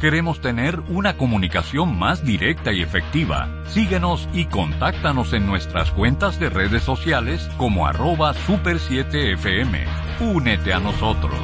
[0.00, 3.48] Queremos tener una comunicación más directa y efectiva.
[3.68, 9.86] Síguenos y contáctanos en nuestras cuentas de redes sociales como arroba super7fm.
[10.20, 11.40] Únete a nosotros.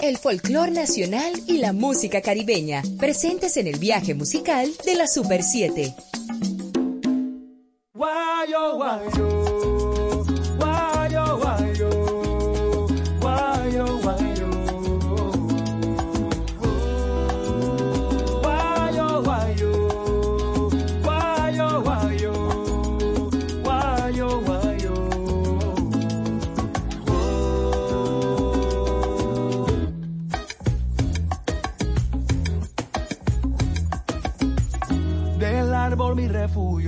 [0.00, 5.42] El folclor nacional y la música caribeña, presentes en el viaje musical de la Super
[5.42, 5.94] 7.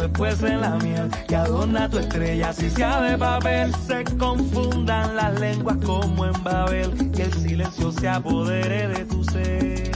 [0.00, 1.10] después en la miel.
[1.28, 7.10] Que adorna tu estrella, si sea de papel, se confundan las lenguas como en Babel,
[7.12, 9.90] que el silencio se apodere de tu ser.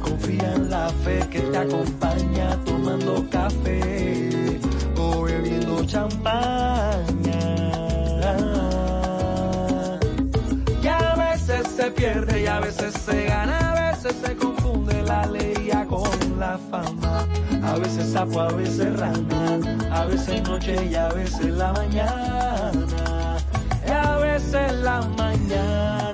[0.00, 4.58] Confía en la fe que te acompaña tomando café.
[4.96, 7.24] O bebiendo champán
[11.76, 13.63] se pierde y a veces se gana, a
[14.04, 17.26] veces se confunde la alegría con la fama.
[17.62, 19.58] A veces sapo, a veces rana,
[19.90, 23.38] a veces noche y a veces la mañana.
[23.88, 26.13] A veces la mañana.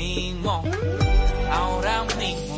[0.00, 0.64] mismo,
[1.52, 2.49] ahora mismo.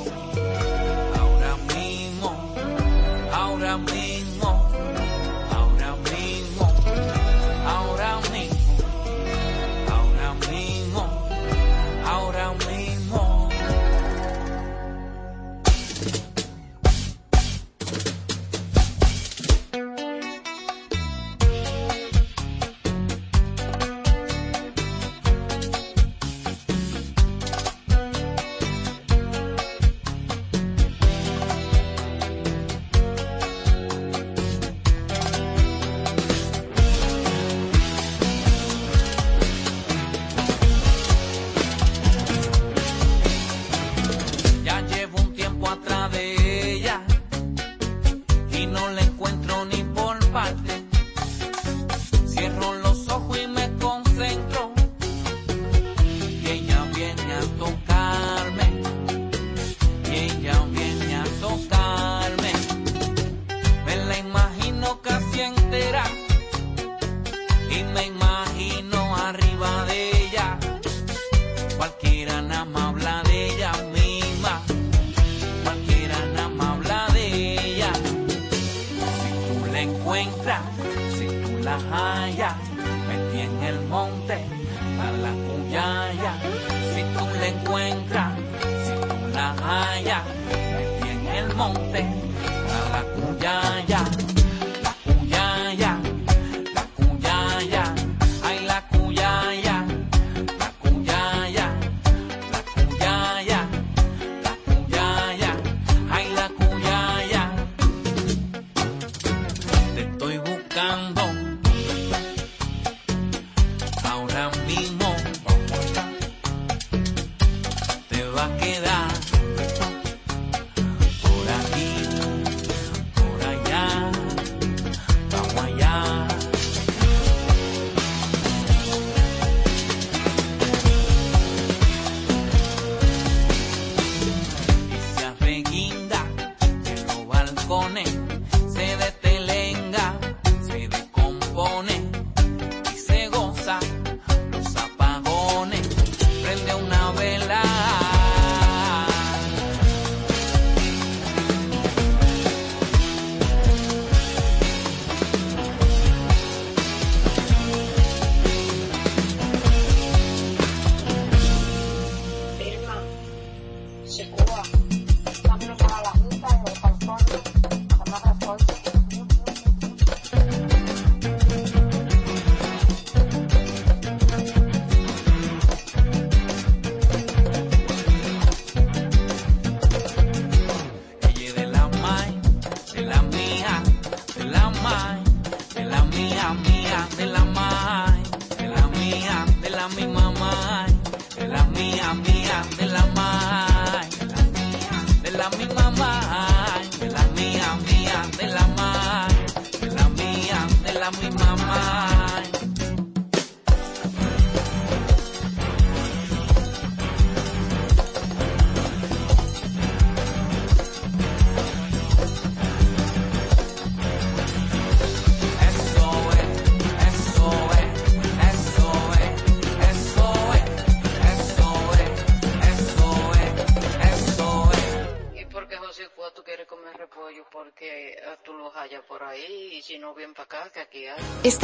[195.43, 196.12] para mi mamá.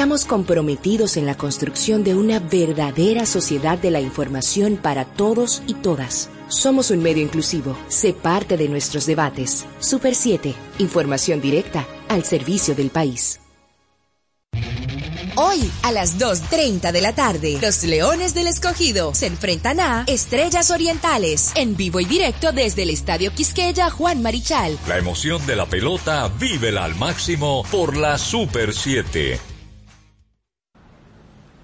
[0.09, 5.75] Estamos comprometidos en la construcción de una verdadera sociedad de la información para todos y
[5.75, 6.31] todas.
[6.49, 7.77] Somos un medio inclusivo.
[7.88, 9.67] Sé parte de nuestros debates.
[9.81, 10.55] Super 7.
[10.79, 13.38] Información directa al servicio del país.
[15.37, 20.71] Hoy a las 2.30 de la tarde, los Leones del Escogido se enfrentan a Estrellas
[20.71, 24.79] Orientales en vivo y directo desde el Estadio Quisqueya Juan Marichal.
[24.88, 29.48] La emoción de la pelota vívela al máximo por la Super 7.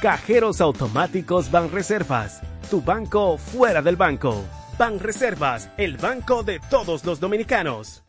[0.00, 2.40] Cajeros automáticos Banreservas.
[2.70, 4.44] Tu banco fuera del banco.
[4.78, 8.02] Banreservas, el banco de todos los dominicanos.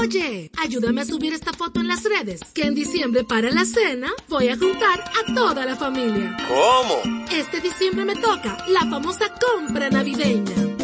[0.00, 4.12] Oye, ayúdame a subir esta foto en las redes, que en diciembre para la cena
[4.28, 6.36] voy a juntar a toda la familia.
[6.46, 7.24] ¿Cómo?
[7.30, 10.81] Este diciembre me toca la famosa compra navideña.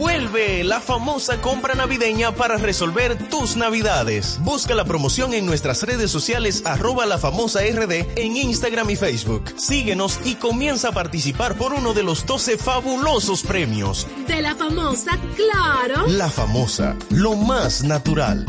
[0.00, 4.40] Vuelve la famosa compra navideña para resolver tus navidades.
[4.42, 9.52] Busca la promoción en nuestras redes sociales arroba la famosa RD en Instagram y Facebook.
[9.58, 14.06] Síguenos y comienza a participar por uno de los 12 fabulosos premios.
[14.26, 16.06] De la famosa, claro.
[16.06, 18.46] La famosa, lo más natural.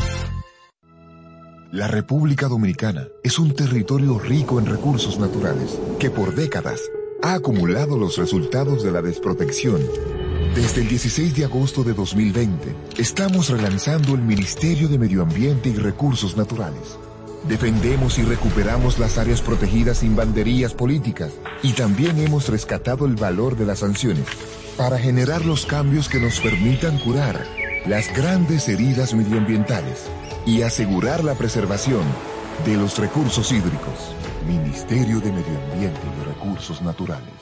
[1.70, 6.80] La República Dominicana es un territorio rico en recursos naturales que por décadas
[7.22, 9.82] ha acumulado los resultados de la desprotección
[10.54, 15.74] desde el 16 de agosto de 2020, estamos relanzando el Ministerio de Medio Ambiente y
[15.74, 16.98] Recursos Naturales.
[17.48, 21.32] Defendemos y recuperamos las áreas protegidas sin banderías políticas
[21.62, 24.26] y también hemos rescatado el valor de las sanciones
[24.76, 27.46] para generar los cambios que nos permitan curar
[27.86, 30.04] las grandes heridas medioambientales
[30.46, 32.04] y asegurar la preservación
[32.66, 34.14] de los recursos hídricos.
[34.46, 37.41] Ministerio de Medio Ambiente y Recursos Naturales.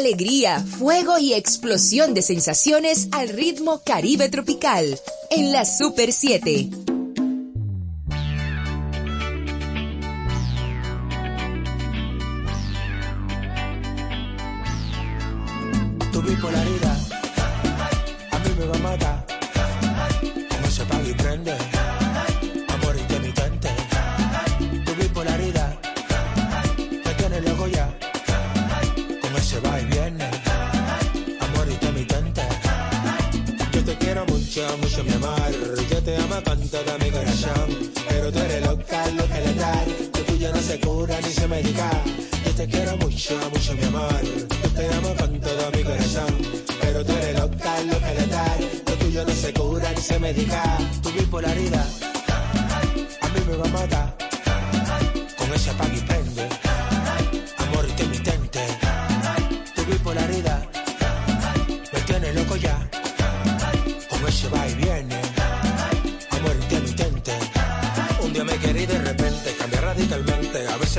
[0.00, 4.98] alegría, fuego y explosión de sensaciones al ritmo caribe tropical
[5.30, 6.70] en la Super 7.
[16.12, 16.89] Tu bipolaridad
[34.50, 35.88] mucho, mucho mi amor.
[35.90, 37.92] Yo te amo con todo mi corazón.
[38.08, 39.86] Pero tú eres loca, loca letal.
[40.12, 41.90] Lo tuyo no se cura ni se medica.
[42.44, 44.22] Yo te quiero mucho, mucho mi amor.
[44.62, 46.34] Yo te amo con todo mi corazón.
[46.80, 48.70] Pero tú eres loca, loca letal.
[48.86, 50.78] Lo tuyo no se cura ni se medica.
[51.02, 51.86] Tu bipolaridad
[53.20, 54.16] a mí me va a matar.
[55.38, 56.59] Con ese apague y prende.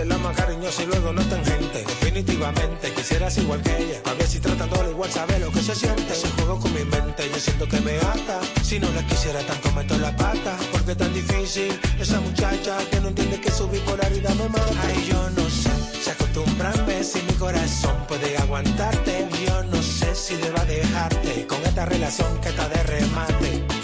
[0.05, 1.79] La más cariñosa y luego no tangente.
[1.79, 4.01] Definitivamente quisieras igual que ella.
[4.05, 6.13] A ver si tratándolo igual sabe lo que se siente.
[6.15, 8.39] Se juego con mi mente, yo siento que me ata.
[8.63, 10.57] Si no la quisiera tanto meto la pata.
[10.71, 14.73] Porque es tan difícil esa muchacha que no entiende que su bipolaridad me mata.
[14.87, 19.27] Ay, yo no sé si acostumbrarme si mi corazón puede aguantarte.
[19.45, 23.80] Yo no sé si deba dejarte con esta relación que está de remate.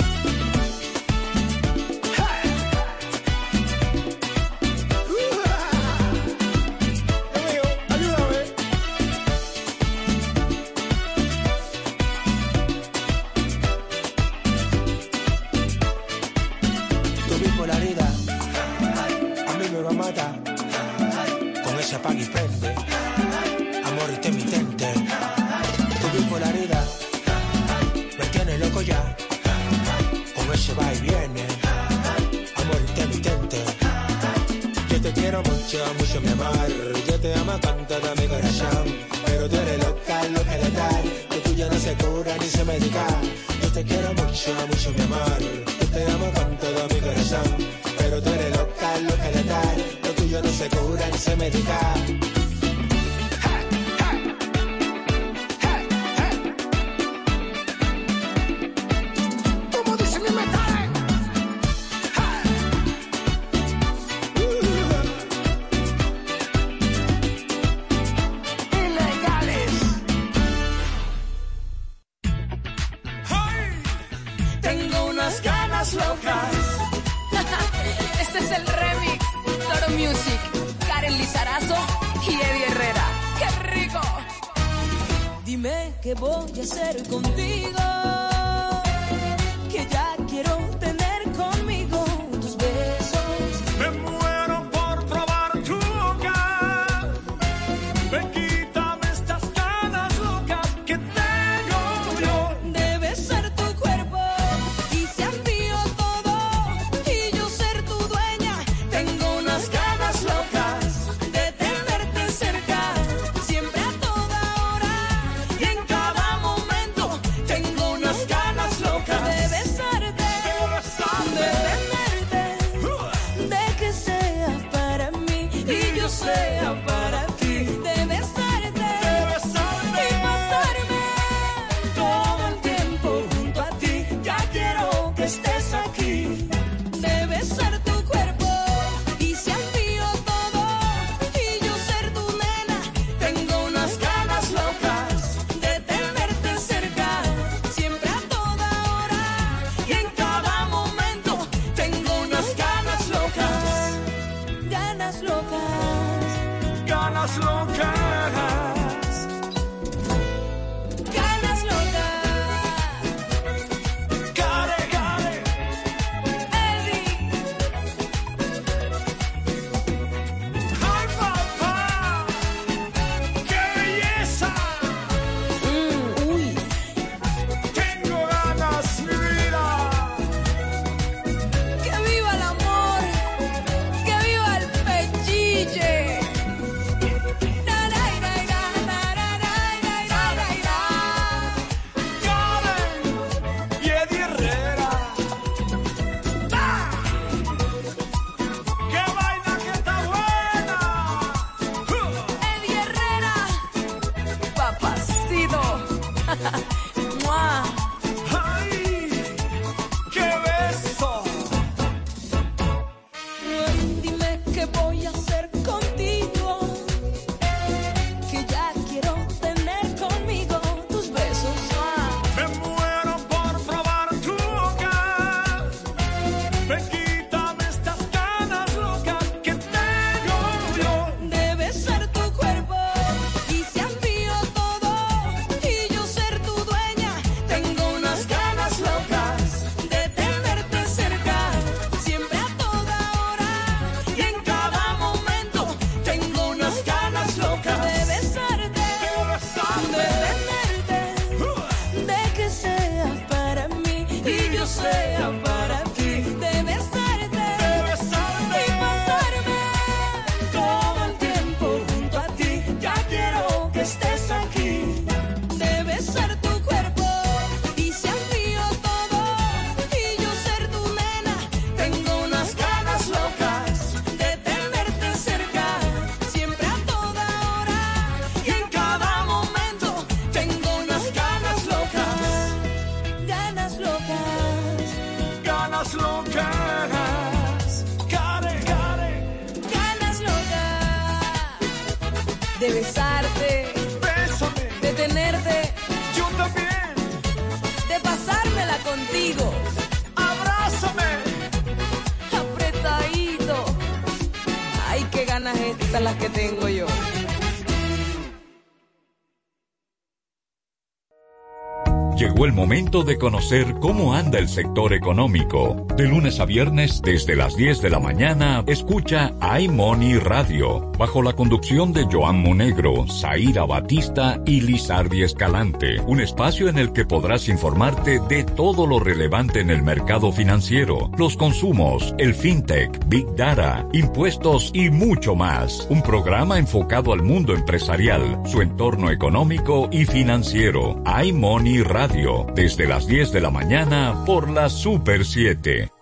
[312.87, 315.85] De conocer cómo anda el sector económico.
[315.97, 321.33] De lunes a viernes, desde las 10 de la mañana, escucha iMoney Radio, bajo la
[321.33, 325.99] conducción de Joan Monegro, Zaira Batista y Lizardi Escalante.
[326.01, 331.11] Un espacio en el que podrás informarte de todo lo relevante en el mercado financiero,
[331.17, 335.87] los consumos, el fintech, big data, impuestos y mucho más.
[335.89, 341.01] Un programa enfocado al mundo empresarial, su entorno económico y financiero.
[341.23, 345.96] iMoney Radio, desde las 10 de la mañana por la Super 7.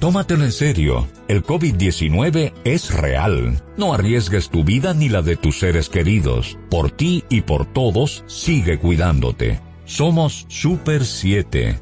[0.00, 1.06] Tómatelo en serio.
[1.28, 3.62] El COVID-19 es real.
[3.76, 6.58] No arriesgues tu vida ni la de tus seres queridos.
[6.70, 9.60] Por ti y por todos, sigue cuidándote.
[9.84, 11.78] Somos Super 7.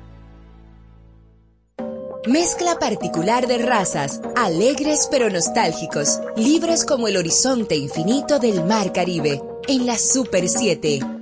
[2.26, 9.40] Mezcla particular de razas, alegres pero nostálgicos, libres como el horizonte infinito del mar Caribe,
[9.68, 11.17] en la Super 7.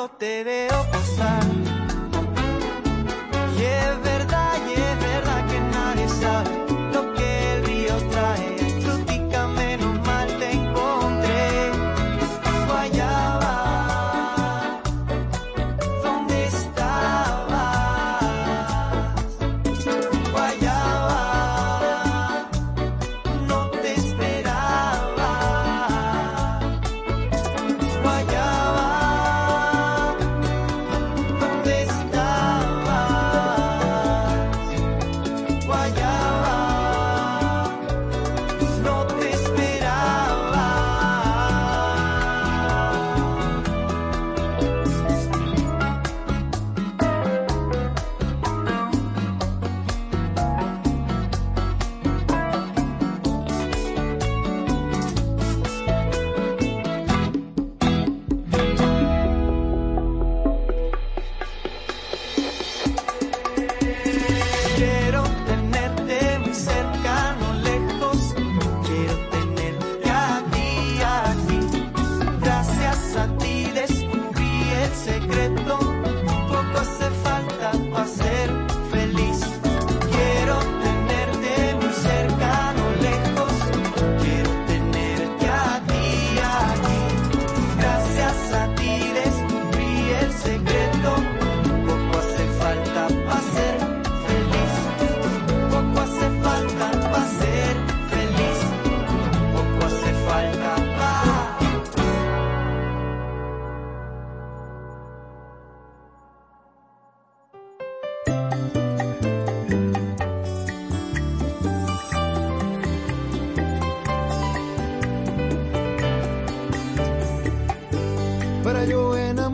[0.00, 1.79] Cuando te veo pasar.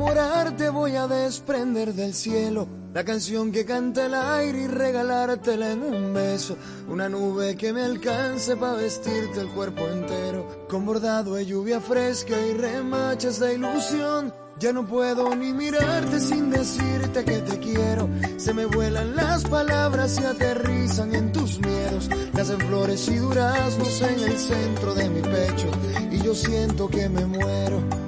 [0.07, 5.83] Enamorarte voy a desprender del cielo la canción que canta el aire y regalártela en
[5.83, 6.57] un beso.
[6.89, 10.67] Una nube que me alcance para vestirte el cuerpo entero.
[10.69, 14.33] Con bordado de lluvia fresca y remachas de ilusión.
[14.59, 18.09] Ya no puedo ni mirarte sin decirte que te quiero.
[18.39, 22.09] Se me vuelan las palabras y aterrizan en tus miedos.
[22.33, 25.69] Nacen flores y duraznos en el centro de mi pecho.
[26.11, 28.06] Y yo siento que me muero.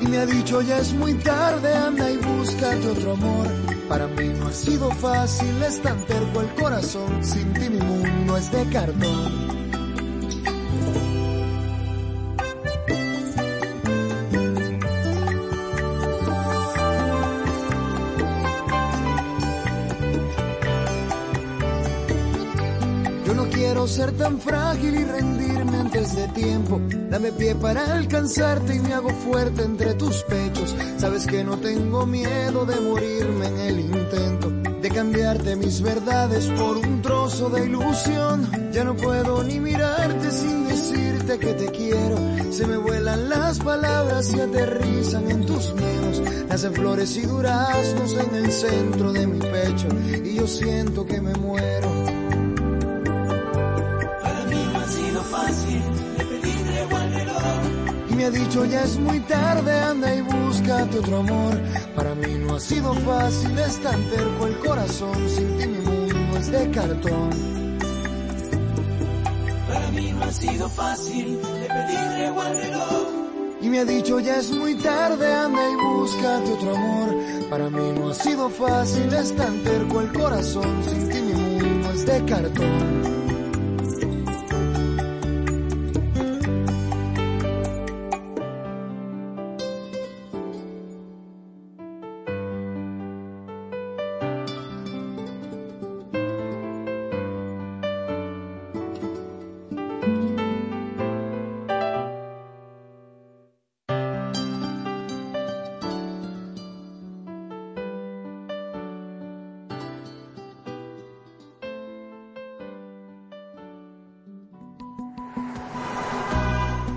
[0.00, 3.46] Y me ha dicho ya es muy tarde, anda y búscate otro amor.
[3.88, 7.24] Para mí no ha sido fácil, es tan terco el corazón.
[7.24, 9.56] Sin ti mi mundo es de cartón.
[23.24, 25.55] Yo no quiero ser tan frágil y rendirme
[25.96, 26.78] de tiempo.
[27.10, 30.76] Dame pie para alcanzarte y me hago fuerte entre tus pechos.
[30.98, 34.50] Sabes que no tengo miedo de morirme en el intento.
[34.82, 38.70] De cambiarte mis verdades por un trozo de ilusión.
[38.72, 42.18] Ya no puedo ni mirarte sin decirte que te quiero.
[42.50, 46.20] Se me vuelan las palabras y aterrizan en tus miedos.
[46.46, 49.88] Nacen flores y duraznos en el centro de mi pecho.
[50.22, 52.25] Y yo siento que me muero.
[58.26, 61.60] Y me ha dicho ya es muy tarde, anda y búscate otro amor.
[61.94, 65.28] Para mí no ha sido fácil, es tan terco el corazón.
[65.28, 67.30] Sin ti mi mundo es de cartón.
[69.68, 73.06] Para mí no ha sido fácil, le pedí tregua al reloj.
[73.60, 77.14] Y me ha dicho ya es muy tarde, anda y búscate otro amor.
[77.48, 80.82] Para mí no ha sido fácil, es tan terco el corazón.
[80.84, 83.15] Sin ti mi mundo es de cartón.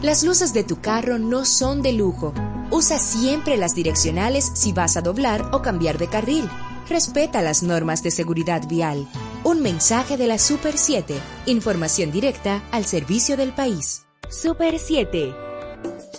[0.10, 2.34] Las luces de tu carro no son de lujo.
[2.72, 6.50] Usa siempre las direccionales si vas a doblar o cambiar de carril.
[6.90, 9.08] Respeta las normas de seguridad vial.
[9.44, 11.14] Un mensaje de la Super 7.
[11.46, 14.02] Información directa al servicio del país.
[14.32, 15.32] Super 7.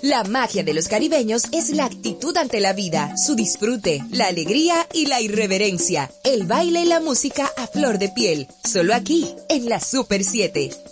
[0.03, 4.87] La magia de los caribeños es la actitud ante la vida, su disfrute, la alegría
[4.95, 8.47] y la irreverencia, el baile y la música a flor de piel.
[8.63, 10.90] Solo aquí, en la Super 7.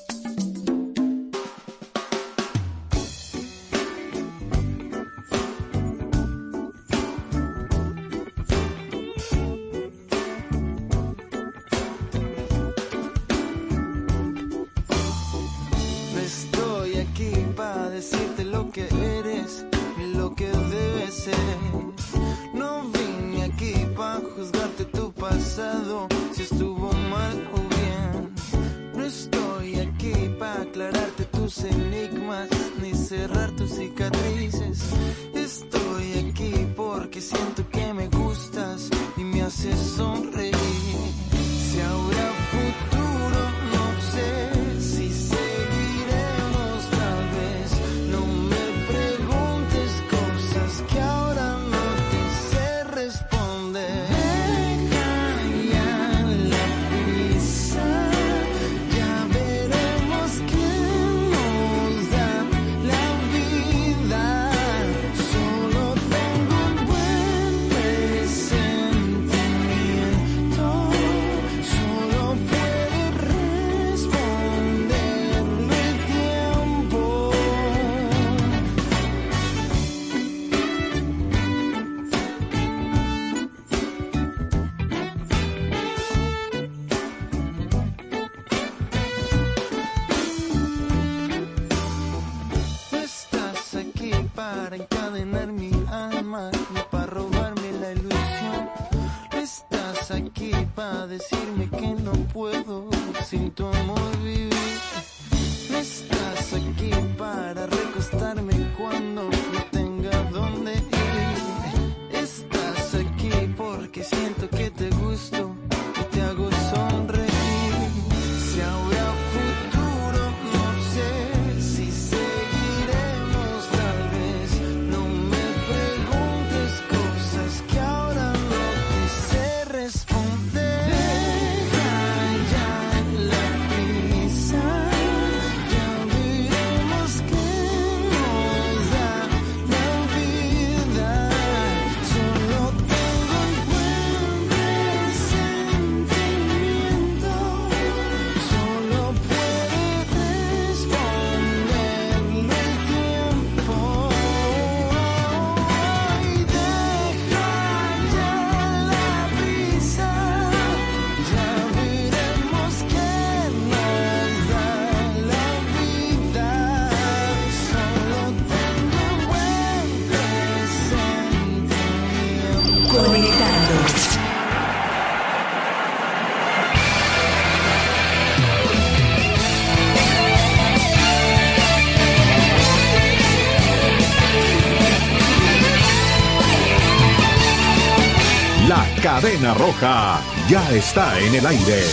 [189.02, 191.84] Cadena Roja ya está en el aire.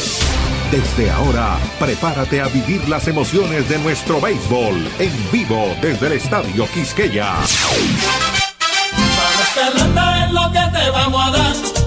[0.72, 6.68] Desde ahora, prepárate a vivir las emociones de nuestro béisbol en vivo desde el Estadio
[6.74, 7.36] Quisqueya.
[10.32, 11.85] Lo que te vamos a dar.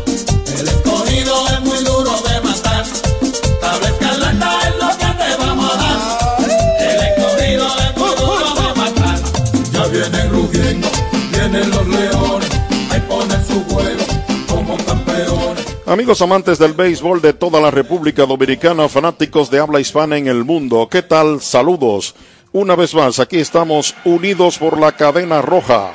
[15.89, 20.45] Amigos amantes del béisbol de toda la República Dominicana, fanáticos de habla hispana en el
[20.45, 21.41] mundo, ¿qué tal?
[21.41, 22.15] Saludos.
[22.53, 25.93] Una vez más, aquí estamos unidos por la cadena roja.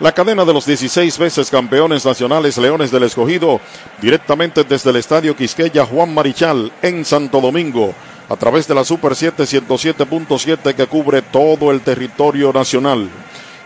[0.00, 3.60] La cadena de los 16 veces campeones nacionales Leones del Escogido,
[4.02, 7.94] directamente desde el Estadio Quisqueya Juan Marichal en Santo Domingo,
[8.28, 13.08] a través de la Super 7 107.7 que cubre todo el territorio nacional.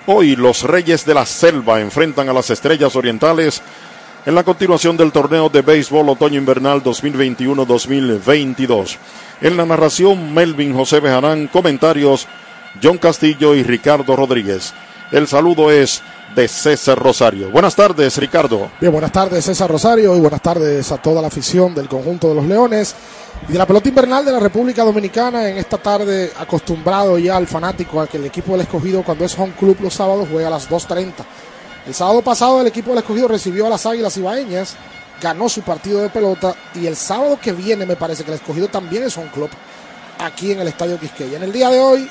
[0.06, 3.62] Hoy los Reyes de la Selva enfrentan a las Estrellas Orientales
[4.24, 8.98] en la continuación del torneo de béisbol otoño-invernal 2021-2022.
[9.40, 12.28] En la narración, Melvin José Bejarán, comentarios,
[12.80, 14.72] John Castillo y Ricardo Rodríguez.
[15.10, 16.02] El saludo es
[16.36, 17.50] de César Rosario.
[17.50, 18.70] Buenas tardes, Ricardo.
[18.80, 22.36] Bien, buenas tardes, César Rosario, y buenas tardes a toda la afición del conjunto de
[22.36, 22.94] los Leones
[23.48, 25.48] y de la pelota invernal de la República Dominicana.
[25.48, 29.38] En esta tarde, acostumbrado ya al fanático a que el equipo del escogido, cuando es
[29.38, 31.12] home club los sábados, juega a las 2.30.
[31.86, 34.76] El sábado pasado, el equipo del escogido recibió a las Águilas Ibaeñas,
[35.20, 38.68] ganó su partido de pelota, y el sábado que viene, me parece que el escogido
[38.68, 39.50] también es home club
[40.18, 41.38] aquí en el Estadio Quisqueya.
[41.38, 42.08] En el día de hoy,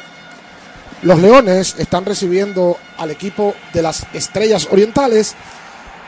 [1.03, 5.35] los Leones están recibiendo al equipo de las Estrellas Orientales.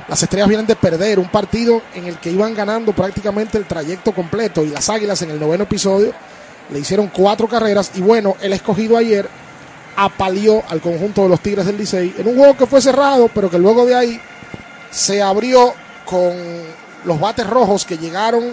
[0.07, 4.13] Las Estrellas vienen de perder un partido en el que iban ganando prácticamente el trayecto
[4.13, 6.13] completo y las Águilas en el noveno episodio
[6.71, 9.27] le hicieron cuatro carreras y bueno, el escogido ayer
[9.95, 13.49] apaleó al conjunto de los Tigres del Licey en un juego que fue cerrado, pero
[13.49, 14.21] que luego de ahí
[14.91, 15.73] se abrió
[16.05, 16.33] con
[17.05, 18.43] los bates rojos que llegaron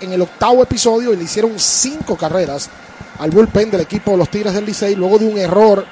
[0.00, 2.70] en el octavo episodio y le hicieron cinco carreras
[3.18, 5.84] al bullpen del equipo de los Tigres del Licey luego de un error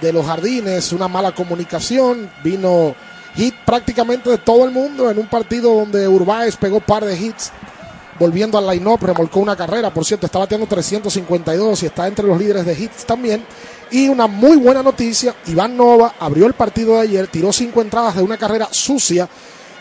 [0.00, 2.94] de los jardines, una mala comunicación, vino
[3.34, 7.52] hit prácticamente de todo el mundo en un partido donde Urbáez pegó par de hits,
[8.18, 12.38] volviendo al line-up, remolcó una carrera, por cierto, está bateando 352 y está entre los
[12.38, 13.44] líderes de hits también.
[13.92, 18.16] Y una muy buena noticia, Iván Nova abrió el partido de ayer, tiró cinco entradas
[18.16, 19.28] de una carrera sucia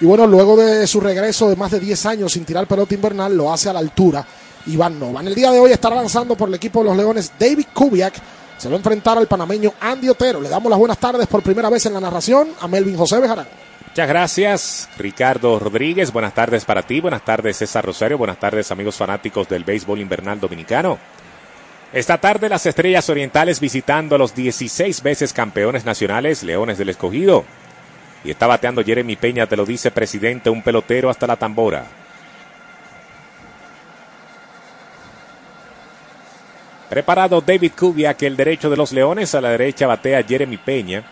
[0.01, 3.36] y bueno, luego de su regreso de más de 10 años sin tirar pelota invernal,
[3.36, 4.26] lo hace a la altura
[4.68, 5.20] Iván Nova.
[5.20, 8.14] En el día de hoy estará lanzando por el equipo de los Leones David Kubiak.
[8.57, 10.39] Se va a enfrentar al panameño Andy Otero.
[10.39, 13.47] Le damos las buenas tardes por primera vez en la narración a Melvin José Bejarán.
[13.88, 16.14] Muchas gracias, Ricardo Rodríguez.
[16.14, 17.01] Buenas tardes para ti.
[17.01, 18.18] Buenas tardes, César Rosario.
[18.18, 20.97] Buenas tardes, amigos fanáticos del béisbol invernal dominicano.
[21.92, 27.46] Esta tarde, las Estrellas Orientales visitando a los 16 veces campeones nacionales Leones del Escogido.
[28.24, 31.86] Y está bateando Jeremy Peña, te lo dice presidente, un pelotero hasta la tambora.
[36.90, 41.04] Preparado David Kubiak, el derecho de los Leones, a la derecha batea Jeremy Peña,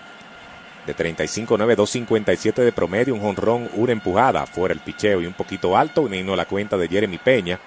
[0.85, 5.75] de 35-9, 257 de promedio, un jonrón, una empujada, fuera el picheo y un poquito
[5.75, 7.59] alto, no la cuenta de Jeremy Peña,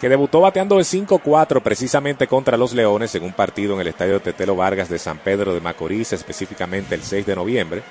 [0.00, 4.20] que debutó bateando el 5-4 precisamente contra los Leones en un partido en el estadio
[4.20, 7.82] Tetelo Vargas de San Pedro de Macorís, específicamente el 6 de noviembre.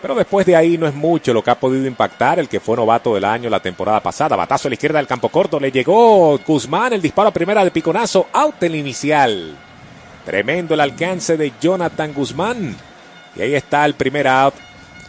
[0.00, 2.76] Pero después de ahí no es mucho lo que ha podido impactar el que fue
[2.76, 4.34] novato del año la temporada pasada.
[4.34, 5.60] Batazo a la izquierda del campo corto.
[5.60, 8.28] Le llegó Guzmán el disparo a primera de piconazo.
[8.32, 9.54] Out el inicial.
[10.24, 12.76] Tremendo el alcance de Jonathan Guzmán.
[13.36, 14.54] Y ahí está el primer out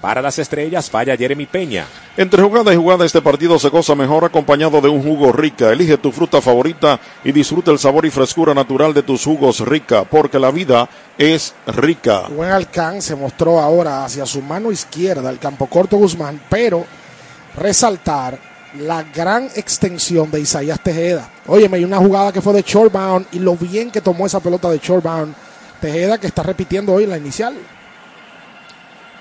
[0.01, 0.89] para las estrellas.
[0.89, 1.85] Falla Jeremy Peña.
[2.17, 5.71] Entre jugada y jugada este partido se goza mejor acompañado de un jugo rica.
[5.71, 10.03] Elige tu fruta favorita y disfruta el sabor y frescura natural de tus jugos rica,
[10.03, 12.23] porque la vida es rica.
[12.29, 16.85] Buen alcance mostró ahora hacia su mano izquierda el campo corto Guzmán, pero
[17.55, 21.29] resaltar la gran extensión de Isaías Tejeda.
[21.47, 24.69] Óyeme, hay una jugada que fue de shortbound y lo bien que tomó esa pelota
[24.69, 25.35] de shortbound
[25.81, 27.55] Tejeda que está repitiendo hoy la inicial.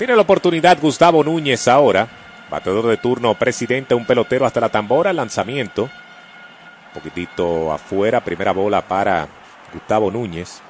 [0.01, 2.09] Tiene la oportunidad Gustavo Núñez ahora.
[2.51, 5.83] Bateador de turno, presidente, un pelotero hasta la tambora, lanzamiento.
[5.83, 9.29] Un poquitito afuera, primera bola para
[9.75, 10.63] Gustavo Núñez.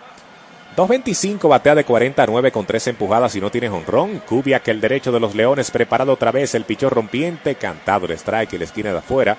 [0.76, 4.20] 2.25 batea de 49 con 3 empujadas y no tiene honrón.
[4.28, 6.57] Kubiak, el derecho de los Leones, preparado otra vez.
[6.57, 9.37] El pichón rompiente, cantado el strike en la esquina de afuera.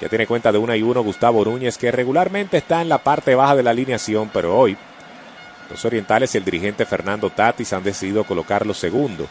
[0.00, 3.34] Ya tiene cuenta de 1 y 1 Gustavo Núñez, que regularmente está en la parte
[3.34, 4.78] baja de la alineación, pero hoy
[5.70, 9.26] los orientales y el dirigente Fernando Tatis han decidido colocarlo segundo.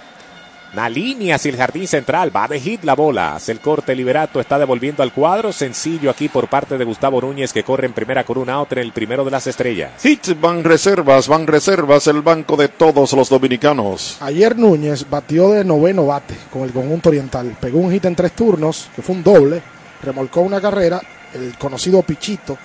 [0.73, 2.36] Una línea hacia el jardín central.
[2.36, 3.36] Va de hit la bola.
[3.36, 3.95] Hace el corte.
[3.95, 5.53] Liberato está devolviendo al cuadro.
[5.53, 8.79] Sencillo aquí por parte de Gustavo Núñez que corre en primera con una out en
[8.79, 9.91] el primero de las estrellas.
[10.01, 14.17] Hit van reservas, van reservas, el banco de todos los dominicanos.
[14.21, 17.55] Ayer Núñez batió de noveno bate con el conjunto oriental.
[17.61, 19.61] Pegó un hit en tres turnos, que fue un doble.
[20.01, 20.99] Remolcó una carrera.
[21.36, 22.57] El conocido Pichito.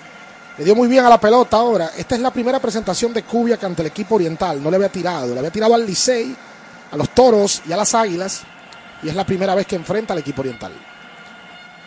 [0.59, 1.93] Le dio muy bien a la pelota ahora.
[1.97, 4.61] Esta es la primera presentación de Kubiak ante el equipo oriental.
[4.61, 5.33] No le había tirado.
[5.33, 6.35] Le había tirado al Licey,
[6.91, 8.43] a los Toros y a las Águilas.
[9.05, 10.73] Y es la primera vez que enfrenta al equipo oriental.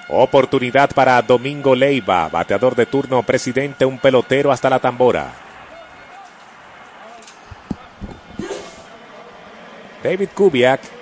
[0.07, 5.33] Oportunidad para Domingo Leiva, bateador de turno, presidente, un pelotero hasta la tambora.
[10.01, 11.00] David Kubiak.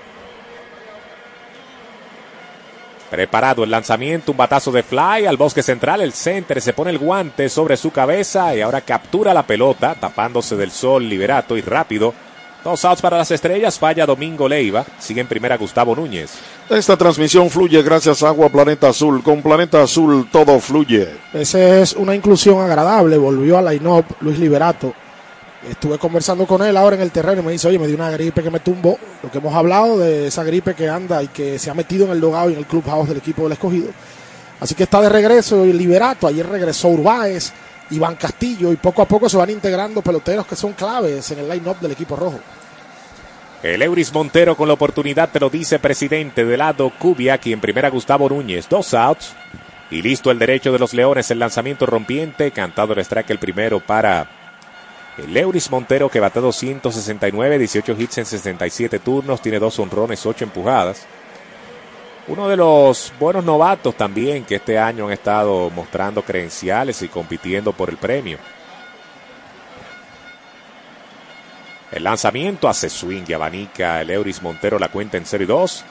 [3.10, 6.99] Preparado el lanzamiento, un batazo de fly al bosque central, el center se pone el
[6.99, 12.14] guante sobre su cabeza y ahora captura la pelota, tapándose del sol, liberato y rápido.
[12.64, 16.32] Dos outs para las estrellas, falla Domingo Leiva, sigue en primera Gustavo Núñez.
[16.70, 19.24] Esta transmisión fluye gracias a Agua Planeta Azul.
[19.24, 21.07] Con Planeta Azul todo fluye.
[21.34, 23.18] Esa es una inclusión agradable.
[23.18, 24.93] Volvió a line-up Luis Liberato.
[25.68, 28.10] Estuve conversando con él ahora en el terreno y me dice, oye, me dio una
[28.12, 28.97] gripe que me tumbó.
[29.22, 32.12] Lo que hemos hablado de esa gripe que anda y que se ha metido en
[32.12, 33.89] el dogado y en el clubhouse del equipo del escogido.
[34.62, 36.28] Así que está de regreso y Liberato.
[36.28, 37.51] Ayer regresó Urbáez,
[37.91, 41.49] Iván Castillo y poco a poco se van integrando peloteros que son claves en el
[41.49, 42.39] line-up del equipo rojo.
[43.62, 47.60] El Euris Montero con la oportunidad te lo dice presidente de lado Kubiak y en
[47.60, 48.70] primera Gustavo Núñez.
[48.70, 49.34] Dos outs.
[49.91, 51.30] Y listo el derecho de los Leones.
[51.32, 52.51] El lanzamiento rompiente.
[52.51, 54.38] Cantado el strike el primero para
[55.24, 59.41] el Euris Montero que bate 269, 18 hits en 67 turnos.
[59.41, 61.05] Tiene dos honrones, 8 empujadas.
[62.28, 67.74] Uno de los buenos novatos también que este año han estado mostrando credenciales y compitiendo
[67.74, 68.38] por el premio.
[71.91, 75.86] El lanzamiento hace swing y abanica el Euris Montero la cuenta en 0 y 2.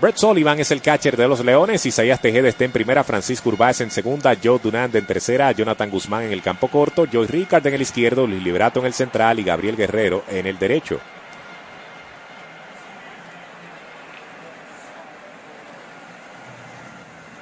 [0.00, 1.86] Brett Sullivan es el catcher de los Leones.
[1.86, 3.04] Isaías Tejeda está en primera.
[3.04, 4.36] Francisco Urbáez en segunda.
[4.42, 5.52] Joe Dunand en tercera.
[5.52, 7.06] Jonathan Guzmán en el campo corto.
[7.10, 8.26] Joey Ricard en el izquierdo.
[8.26, 9.38] Luis Liberato en el central.
[9.38, 11.00] Y Gabriel Guerrero en el derecho.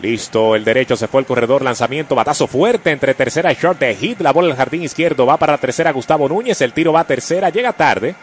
[0.02, 3.94] Listo, el derecho se fue el corredor, lanzamiento, batazo fuerte entre tercera y short de
[3.94, 7.04] hit, la bola al jardín izquierdo, va para tercera Gustavo Núñez, el tiro va a
[7.04, 8.16] tercera, llega tarde,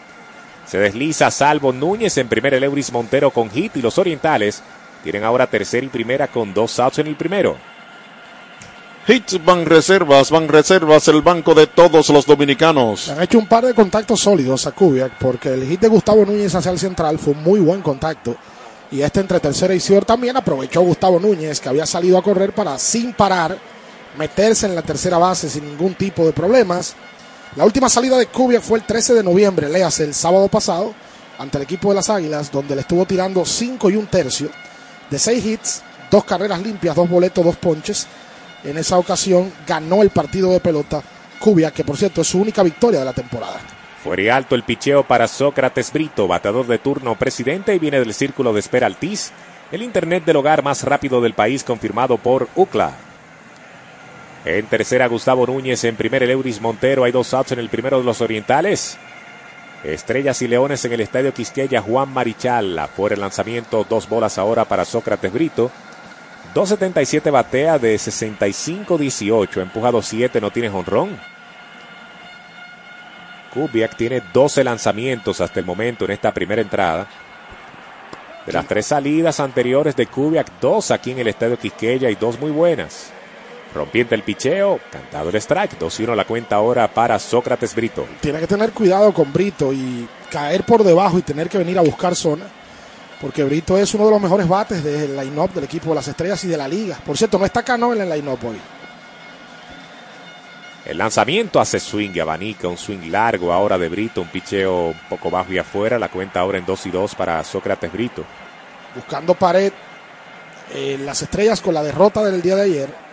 [0.70, 4.62] se desliza Salvo Núñez en primera el Euris Montero con hit y los orientales
[5.04, 7.58] tienen ahora tercera y primera con dos outs en el primero.
[9.08, 13.10] Hits van reservas, van reservas, el banco de todos los dominicanos.
[13.10, 16.54] Han hecho un par de contactos sólidos a Kubiak porque el hit de Gustavo Núñez
[16.54, 18.36] hacia el central fue un muy buen contacto.
[18.92, 22.54] Y este entre tercera y cierto también aprovechó Gustavo Núñez, que había salido a correr
[22.54, 23.58] para sin parar
[24.18, 26.96] meterse en la tercera base sin ningún tipo de problemas.
[27.56, 30.94] La última salida de Kubiak fue el 13 de noviembre, léase el sábado pasado,
[31.40, 34.50] ante el equipo de las Águilas, donde le estuvo tirando 5 y un tercio
[35.10, 35.82] de 6 hits,
[36.12, 38.08] dos carreras limpias, dos boletos, dos ponches.
[38.64, 41.02] En esa ocasión ganó el partido de pelota
[41.40, 43.60] Kubiak, que por cierto es su única victoria de la temporada.
[44.04, 48.54] Fuera alto el picheo para Sócrates Brito, bateador de turno presidente y viene del círculo
[48.54, 49.32] de espera Altiz,
[49.72, 53.09] el internet del hogar más rápido del país confirmado por UCLA.
[54.46, 57.98] En tercera Gustavo Núñez, en primer el Euris Montero, hay dos outs en el primero
[58.00, 58.98] de los orientales.
[59.84, 64.66] Estrellas y Leones en el Estadio Quisqueya, Juan Marichal, afuera el lanzamiento, dos bolas ahora
[64.66, 65.72] para Sócrates Brito.
[66.54, 71.20] 2.77 batea de 65-18, empujado 7, no tiene jonrón.
[73.54, 77.08] Kubiak tiene 12 lanzamientos hasta el momento en esta primera entrada.
[78.46, 82.40] De las tres salidas anteriores de Kubiak, dos aquí en el Estadio Quisqueya y dos
[82.40, 83.12] muy buenas.
[83.74, 88.08] Rompiente el picheo, cantado el strike, 2 1 la cuenta ahora para Sócrates Brito.
[88.20, 91.82] Tiene que tener cuidado con Brito y caer por debajo y tener que venir a
[91.82, 92.46] buscar zona.
[93.22, 96.44] Porque Brito es uno de los mejores bates del line-up del equipo de las estrellas
[96.46, 96.98] y de la liga.
[97.06, 98.58] Por cierto, no está Cano en el line-up hoy.
[100.86, 105.00] El lanzamiento hace swing y abanica, un swing largo ahora de Brito, un picheo un
[105.10, 108.24] poco bajo y afuera, la cuenta ahora en 2 y 2 para Sócrates Brito.
[108.96, 109.72] Buscando pared,
[110.74, 113.09] eh, las estrellas con la derrota del día de ayer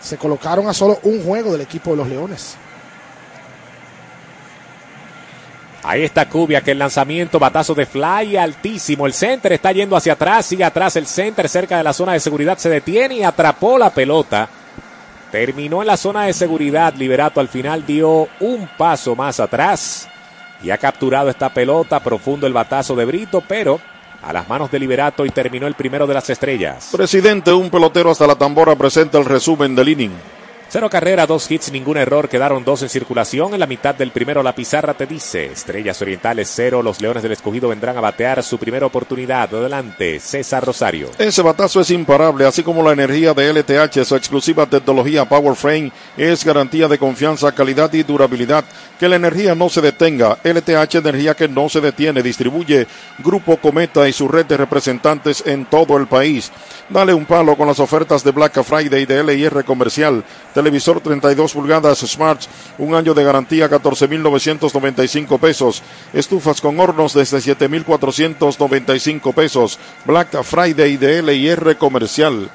[0.00, 2.56] se colocaron a solo un juego del equipo de los Leones.
[5.82, 9.06] Ahí está Kubiak, el lanzamiento, batazo de fly altísimo.
[9.06, 12.20] El center está yendo hacia atrás, sigue atrás el center cerca de la zona de
[12.20, 14.48] seguridad, se detiene y atrapó la pelota.
[15.30, 20.08] Terminó en la zona de seguridad, Liberato al final dio un paso más atrás
[20.62, 23.80] y ha capturado esta pelota, profundo el batazo de Brito, pero
[24.22, 26.90] a las manos de Liberato y terminó el primero de las estrellas.
[26.92, 30.12] Presidente, un pelotero hasta la tambora presenta el resumen del inning.
[30.70, 32.28] Cero carrera, dos hits, ningún error.
[32.28, 33.54] Quedaron dos en circulación.
[33.54, 36.82] En la mitad del primero, la pizarra te dice: Estrellas Orientales cero.
[36.82, 39.54] Los Leones del Escogido vendrán a batear su primera oportunidad.
[39.54, 41.08] Adelante, César Rosario.
[41.16, 45.90] Ese batazo es imparable, así como la energía de LTH, su exclusiva tecnología Power Frame
[46.18, 48.62] es garantía de confianza, calidad y durabilidad.
[49.00, 50.36] Que la energía no se detenga.
[50.44, 52.22] LTH, energía que no se detiene.
[52.22, 52.86] Distribuye
[53.20, 56.52] Grupo Cometa y su red de representantes en todo el país.
[56.90, 60.22] Dale un palo con las ofertas de Black Friday de LIR Comercial.
[60.58, 62.40] Televisor 32 pulgadas Smart,
[62.78, 65.84] un año de garantía 14.995 pesos.
[66.12, 69.78] Estufas con hornos desde 7.495 pesos.
[70.04, 72.50] Black Friday de LIR Comercial.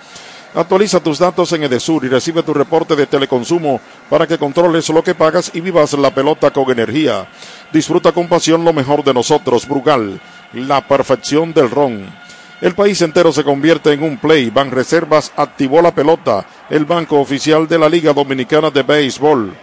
[0.53, 3.79] Actualiza tus datos en Edesur y recibe tu reporte de teleconsumo
[4.09, 7.29] para que controles lo que pagas y vivas la pelota con energía.
[7.71, 10.19] Disfruta con pasión lo mejor de nosotros, Brugal,
[10.51, 12.22] la perfección del ron.
[12.63, 14.49] El país entero se convierte en un play.
[14.49, 19.53] Banreservas activó la pelota, el banco oficial de la Liga Dominicana de Béisbol.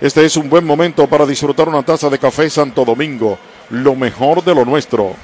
[0.00, 3.38] Este es un buen momento para disfrutar una taza de café Santo Domingo,
[3.68, 5.14] lo mejor de lo nuestro.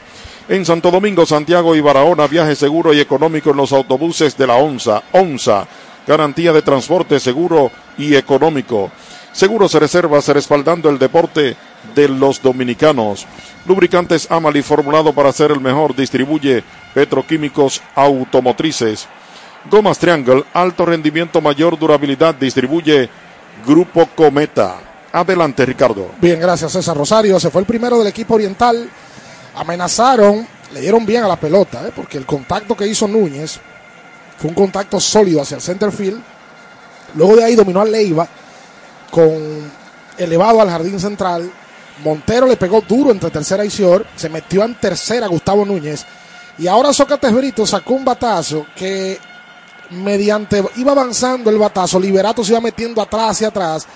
[0.49, 4.55] En Santo Domingo, Santiago y Barahona, viaje seguro y económico en los autobuses de la
[4.55, 5.03] ONSA.
[5.11, 5.67] ONSA,
[6.07, 8.93] garantía de transporte seguro y económico.
[9.33, 11.57] Seguro se reserva respaldando el deporte
[11.95, 13.27] de los dominicanos.
[13.67, 15.95] Lubricantes Amali formulado para ser el mejor.
[15.95, 16.63] Distribuye
[16.95, 19.09] petroquímicos automotrices.
[19.71, 22.35] Gomas Triangle, alto rendimiento, mayor durabilidad.
[22.35, 23.09] Distribuye
[23.67, 24.77] Grupo Cometa.
[25.13, 26.11] Adelante, Ricardo.
[26.21, 27.41] Bien, gracias César Rosario.
[27.41, 28.89] Se fue el primero del equipo oriental.
[29.57, 31.93] Amenazaron, le dieron bien a la pelota, ¿eh?
[31.95, 33.59] porque el contacto que hizo Núñez
[34.39, 36.21] fue un contacto sólido hacia el center field.
[37.15, 38.29] Luego de ahí dominó a Leiva
[39.11, 39.73] con
[40.19, 41.51] elevado al jardín central.
[42.05, 44.07] Montero le pegó duro entre tercera y short.
[44.17, 46.05] Se metió en tercera Gustavo Núñez.
[46.59, 49.19] Y ahora Sócrates Brito sacó un batazo que
[49.91, 53.87] mediante iba avanzando el batazo, Liberato se iba metiendo atrás hacia atrás.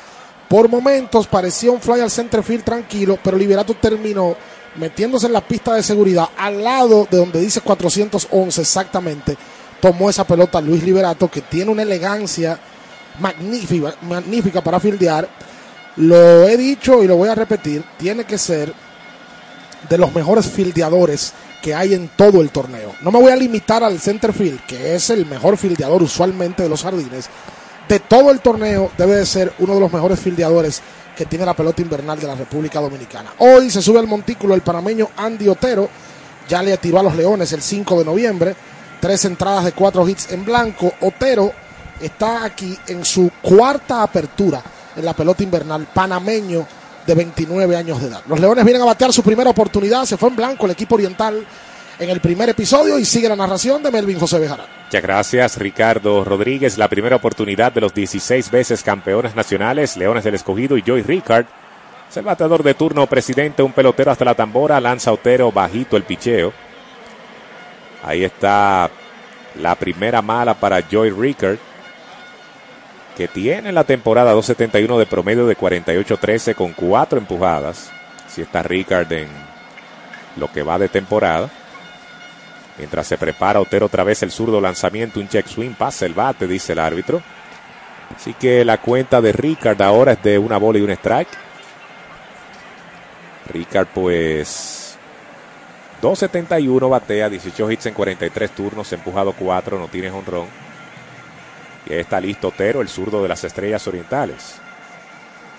[0.48, 4.36] Por momentos parecía un fly al center field tranquilo, pero Liberato terminó
[4.76, 9.36] metiéndose en la pista de seguridad al lado de donde dice 411 exactamente.
[9.80, 12.58] Tomó esa pelota Luis Liberato que tiene una elegancia
[13.18, 15.28] magnífica, magnífica para fildear.
[15.96, 18.72] Lo he dicho y lo voy a repetir, tiene que ser
[19.88, 22.94] de los mejores fildeadores que hay en todo el torneo.
[23.02, 26.68] No me voy a limitar al center field, que es el mejor fildeador usualmente de
[26.68, 27.28] los jardines.
[27.88, 30.80] De todo el torneo debe de ser uno de los mejores fildeadores
[31.16, 33.34] que tiene la pelota invernal de la República Dominicana.
[33.38, 35.88] Hoy se sube al montículo el panameño Andy Otero,
[36.48, 38.54] ya le tiró a los Leones el 5 de noviembre,
[39.00, 40.92] tres entradas de cuatro hits en blanco.
[41.00, 41.52] Otero
[42.00, 44.62] está aquí en su cuarta apertura
[45.00, 46.66] en la pelota invernal panameño
[47.06, 48.22] de 29 años de edad.
[48.28, 51.44] Los Leones vienen a batear su primera oportunidad, se fue en blanco el equipo oriental
[51.98, 54.66] en el primer episodio y sigue la narración de Melvin José Bejarán.
[54.86, 56.78] Muchas gracias, Ricardo Rodríguez.
[56.78, 61.46] La primera oportunidad de los 16 veces campeones nacionales, Leones del Escogido y Joy Ricard.
[62.08, 66.02] Es el bateador de turno, presidente, un pelotero hasta la tambora, lanza Otero bajito el
[66.04, 66.52] picheo.
[68.02, 68.90] Ahí está
[69.56, 71.58] la primera mala para Joy Ricard,
[73.16, 77.90] que tiene la temporada 271 de promedio de 48-13 con cuatro empujadas.
[78.28, 79.28] Si está Ricard en
[80.36, 81.50] lo que va de temporada.
[82.78, 86.46] Mientras se prepara Otero otra vez el zurdo lanzamiento, un check swing, pasa el bate,
[86.46, 87.22] dice el árbitro.
[88.16, 91.28] Así que la cuenta de Ricard ahora es de una bola y un strike.
[93.52, 94.96] Ricard pues
[96.00, 100.69] 2.71 batea, 18 hits en 43 turnos, empujado 4, no tiene honrón.
[101.90, 104.56] Ahí está listo Otero, el zurdo de las estrellas orientales.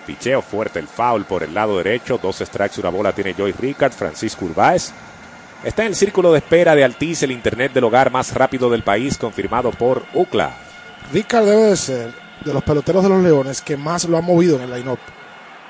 [0.05, 3.93] Picheo fuerte, el foul por el lado derecho, dos strikes, una bola tiene Joy Ricard,
[3.93, 4.91] Francisco Urbáez.
[5.63, 8.83] Está en el círculo de espera de Altiz, el internet del hogar más rápido del
[8.83, 10.51] país, confirmado por UCLA.
[11.13, 12.13] Ricard debe de ser
[12.43, 14.99] de los peloteros de los Leones que más lo ha movido en el line-up.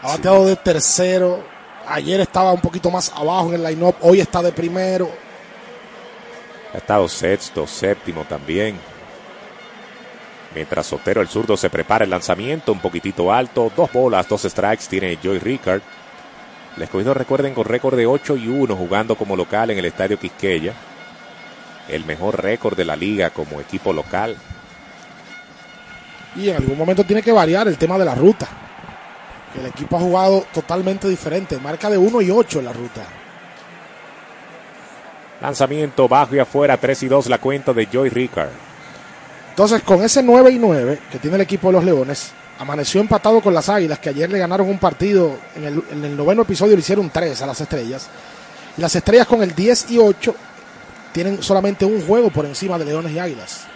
[0.01, 1.43] Ha bateado de tercero.
[1.87, 3.95] Ayer estaba un poquito más abajo en el line-up.
[4.01, 5.09] Hoy está de primero.
[6.73, 8.79] Ha estado sexto, séptimo también.
[10.53, 13.71] Mientras Sotero, el zurdo, se prepara el lanzamiento, un poquitito alto.
[13.75, 15.81] Dos bolas, dos strikes tiene Joy Ricard.
[16.75, 20.19] El escogido, recuerden, con récord de 8 y 1 jugando como local en el Estadio
[20.19, 20.73] Quisqueya.
[21.87, 24.35] El mejor récord de la liga como equipo local.
[26.35, 28.47] Y en algún momento tiene que variar el tema de la ruta.
[29.53, 31.57] Que el equipo ha jugado totalmente diferente.
[31.59, 33.01] Marca de 1 y 8 en la ruta.
[35.41, 38.70] Lanzamiento bajo y afuera, 3 y 2 la cuenta de Joy Ricard.
[39.61, 43.41] Entonces, con ese 9 y 9 que tiene el equipo de los Leones, amaneció empatado
[43.41, 46.73] con las Águilas, que ayer le ganaron un partido, en el, en el noveno episodio
[46.73, 48.09] le hicieron 3 a las Estrellas.
[48.77, 50.33] Las Estrellas con el 10 y 8
[51.11, 53.67] tienen solamente un juego por encima de Leones y Águilas.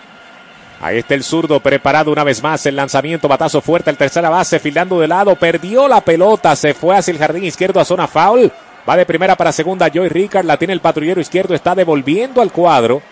[0.82, 2.66] Ahí está el zurdo preparado una vez más.
[2.66, 5.36] El lanzamiento, batazo fuerte, el tercera base, filando de lado.
[5.36, 8.52] Perdió la pelota, se fue hacia el jardín izquierdo a zona foul.
[8.90, 9.88] Va de primera para segunda.
[9.88, 13.04] Joy Ricard la tiene el patrullero izquierdo, está devolviendo al cuadro.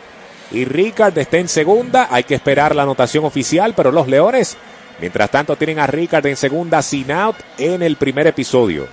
[0.53, 2.07] Y Ricard está en segunda.
[2.11, 4.55] Hay que esperar la anotación oficial, pero los Leones,
[5.01, 8.87] mientras tanto, tienen a Ricard en segunda sin out en el primer episodio.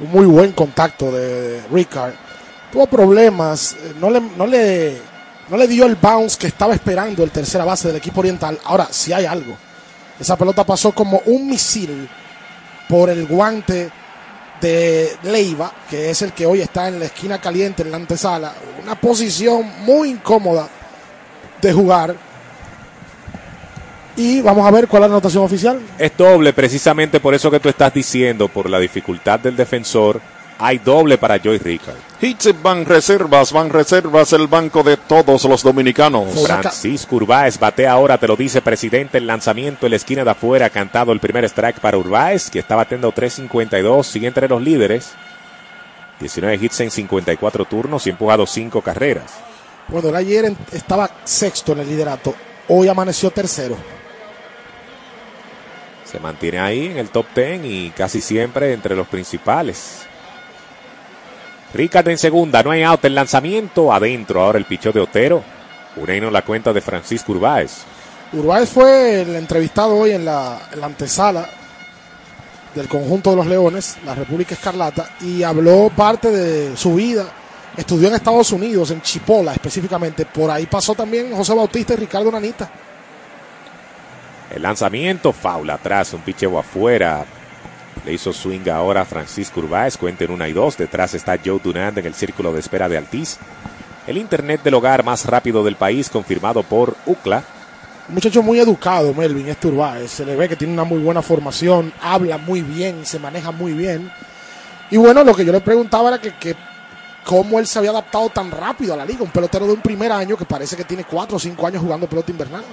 [0.00, 2.14] Un muy buen contacto de Ricard.
[2.72, 4.98] Tuvo problemas, eh, no le, no le,
[5.48, 8.58] no le dio el bounce que estaba esperando el tercera base del equipo oriental.
[8.64, 9.56] Ahora, si hay algo.
[10.18, 12.08] Esa pelota pasó como un misil
[12.88, 13.90] por el guante
[14.62, 18.54] de Leiva, que es el que hoy está en la esquina caliente, en la antesala.
[18.82, 20.68] Una posición muy incómoda
[21.60, 22.14] de jugar.
[24.16, 25.80] Y vamos a ver cuál es la anotación oficial.
[25.98, 30.20] Es doble, precisamente por eso que tú estás diciendo, por la dificultad del defensor.
[30.64, 31.96] Hay doble para Joy Ricard.
[32.20, 36.40] Hits van reservas, van reservas, el banco de todos los dominicanos.
[36.46, 40.70] Francisco Urbáez batea ahora, te lo dice presidente, el lanzamiento en la esquina de afuera,
[40.70, 45.10] cantado el primer strike para Urbáez, que está batiendo 3.52, sigue entre los líderes.
[46.20, 49.32] 19 hits en 54 turnos y empujado 5 carreras.
[49.88, 52.36] Bueno, él ayer estaba sexto en el liderato.
[52.68, 53.76] Hoy amaneció tercero.
[56.04, 60.06] Se mantiene ahí en el top 10 y casi siempre entre los principales.
[61.74, 65.42] Ricard en segunda, no hay out, el lanzamiento adentro, ahora el pichó de Otero.
[65.96, 67.84] Ureino la cuenta de Francisco Urbáez.
[68.32, 71.48] Urbáez fue el entrevistado hoy en la, en la antesala
[72.74, 77.26] del conjunto de los Leones, la República Escarlata, y habló parte de su vida.
[77.76, 80.26] Estudió en Estados Unidos, en Chipola específicamente.
[80.26, 82.70] Por ahí pasó también José Bautista y Ricardo Nanita.
[84.54, 87.24] El lanzamiento, faula atrás, un picheo afuera.
[88.04, 90.76] Le hizo swing ahora Francisco Urbáez, cuenta en una y dos.
[90.76, 93.38] Detrás está Joe Dunand en el círculo de espera de Altiz.
[94.06, 97.44] El internet del hogar más rápido del país, confirmado por UCLA.
[98.08, 100.10] Un muchacho muy educado, Melvin, este Urbáez.
[100.10, 103.72] Se le ve que tiene una muy buena formación, habla muy bien, se maneja muy
[103.72, 104.10] bien.
[104.90, 106.56] Y bueno, lo que yo le preguntaba era que, que
[107.24, 109.22] cómo él se había adaptado tan rápido a la liga.
[109.22, 112.08] Un pelotero de un primer año que parece que tiene cuatro o cinco años jugando
[112.08, 112.64] pelota invernal.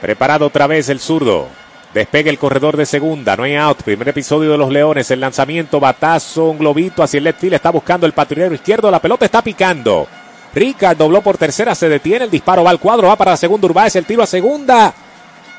[0.00, 1.48] Preparado otra vez el zurdo.
[1.94, 3.82] Despega el corredor de segunda, no hay out.
[3.82, 7.54] Primer episodio de los Leones, el lanzamiento, batazo, un globito hacia el left field.
[7.54, 10.06] Está buscando el patrullero izquierdo, la pelota está picando.
[10.54, 13.66] Ricard dobló por tercera, se detiene, el disparo va al cuadro, va para la segunda
[13.66, 14.92] Urbáez, el tiro a segunda.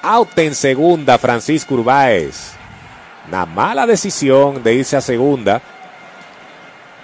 [0.02, 2.54] Out en segunda, Francisco Urbáez.
[3.28, 5.62] Una mala decisión de irse a segunda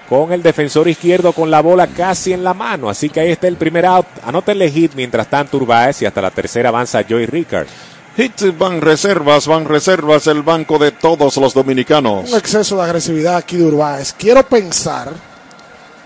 [0.10, 2.90] con el defensor izquierdo con la bola casi en la mano.
[2.90, 4.06] Así que ahí está el primer out.
[4.24, 7.68] Anótenle hit mientras tanto Urbáez y hasta la tercera avanza Joey Ricard.
[8.16, 12.30] Hits van reservas, van reservas, el banco de todos los dominicanos.
[12.30, 14.14] Un exceso de agresividad aquí de Urbáez.
[14.14, 15.12] Quiero pensar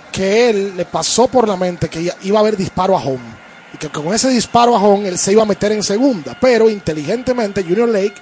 [0.09, 3.37] que él le pasó por la mente que iba a haber disparo a home.
[3.73, 6.37] Y que con ese disparo a home él se iba a meter en segunda.
[6.39, 8.15] Pero inteligentemente Junior Lake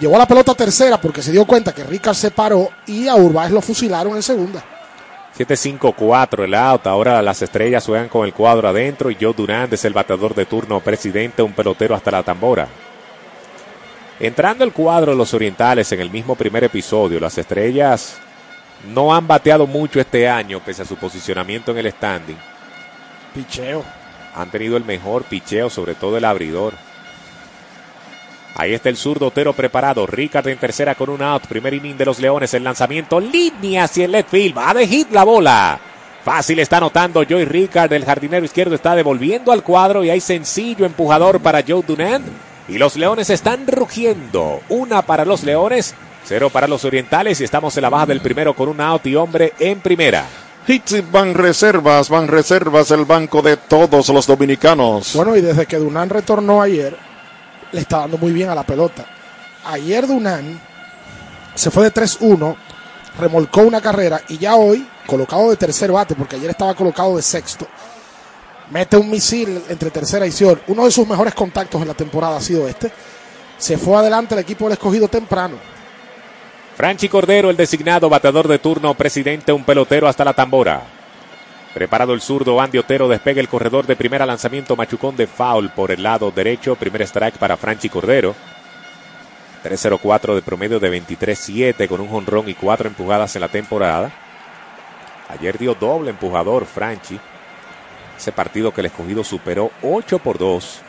[0.00, 3.16] llevó la pelota a tercera porque se dio cuenta que Ricard se paró y a
[3.16, 4.64] Urbáez lo fusilaron en segunda.
[5.36, 6.86] 7-5-4 el out.
[6.86, 10.46] Ahora las estrellas juegan con el cuadro adentro y Joe Durán es el bateador de
[10.46, 12.68] turno presidente, un pelotero hasta la tambora.
[14.20, 18.18] Entrando el cuadro de los orientales en el mismo primer episodio, las estrellas
[18.92, 22.38] no han bateado mucho este año pese a su posicionamiento en el standing.
[23.34, 23.84] Picheo.
[24.36, 26.74] Han tenido el mejor picheo, sobre todo el abridor.
[28.56, 30.06] Ahí está el zurdo Otero preparado.
[30.06, 31.46] Ricard en tercera con un out.
[31.46, 32.54] Primer inning de los Leones.
[32.54, 34.56] El lanzamiento línea hacia el left field.
[34.56, 35.80] Va de hit la bola.
[36.24, 37.92] Fácil está anotando Joey Ricard.
[37.92, 42.26] El jardinero izquierdo está devolviendo al cuadro y hay sencillo empujador para Joe Dunant.
[42.68, 44.60] Y los Leones están rugiendo.
[44.68, 45.94] Una para los Leones,
[46.24, 47.40] cero para los Orientales.
[47.40, 50.24] Y estamos en la baja del primero con un out y hombre en primera.
[50.66, 55.14] Hits van reservas, van reservas, el banco de todos los dominicanos.
[55.14, 56.96] Bueno, y desde que Dunan retornó ayer,
[57.74, 59.04] le está dando muy bien a la pelota.
[59.66, 60.60] Ayer Dunan
[61.54, 62.56] se fue de 3-1,
[63.18, 67.22] remolcó una carrera y ya hoy, colocado de tercer bate, porque ayer estaba colocado de
[67.22, 67.66] sexto,
[68.70, 70.60] mete un misil entre tercera y Sion.
[70.68, 72.92] Uno de sus mejores contactos en la temporada ha sido este.
[73.58, 75.56] Se fue adelante el equipo del escogido temprano.
[76.76, 80.82] Franchi Cordero, el designado bateador de turno, presidente, un pelotero hasta la tambora.
[81.74, 85.90] Preparado el zurdo, Andy Otero despega el corredor de primera lanzamiento, machucón de foul por
[85.90, 88.36] el lado derecho, primer strike para Franchi Cordero.
[89.64, 94.12] 3-0-4 de promedio de 23-7 con un jonrón y cuatro empujadas en la temporada.
[95.28, 97.18] Ayer dio doble empujador Franchi.
[98.16, 100.80] Ese partido que el escogido superó 8 por 2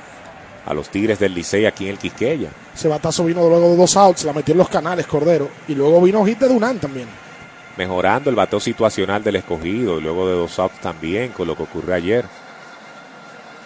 [0.67, 2.49] a los Tigres del Licey aquí en el Quisqueya.
[2.75, 5.49] Ese batazo vino luego de dos outs, la metió en los canales Cordero.
[5.67, 7.07] Y luego vino hit de Dunan también.
[7.78, 11.95] Mejorando el bateo situacional del escogido luego de dos outs también con lo que ocurrió
[11.95, 12.26] ayer.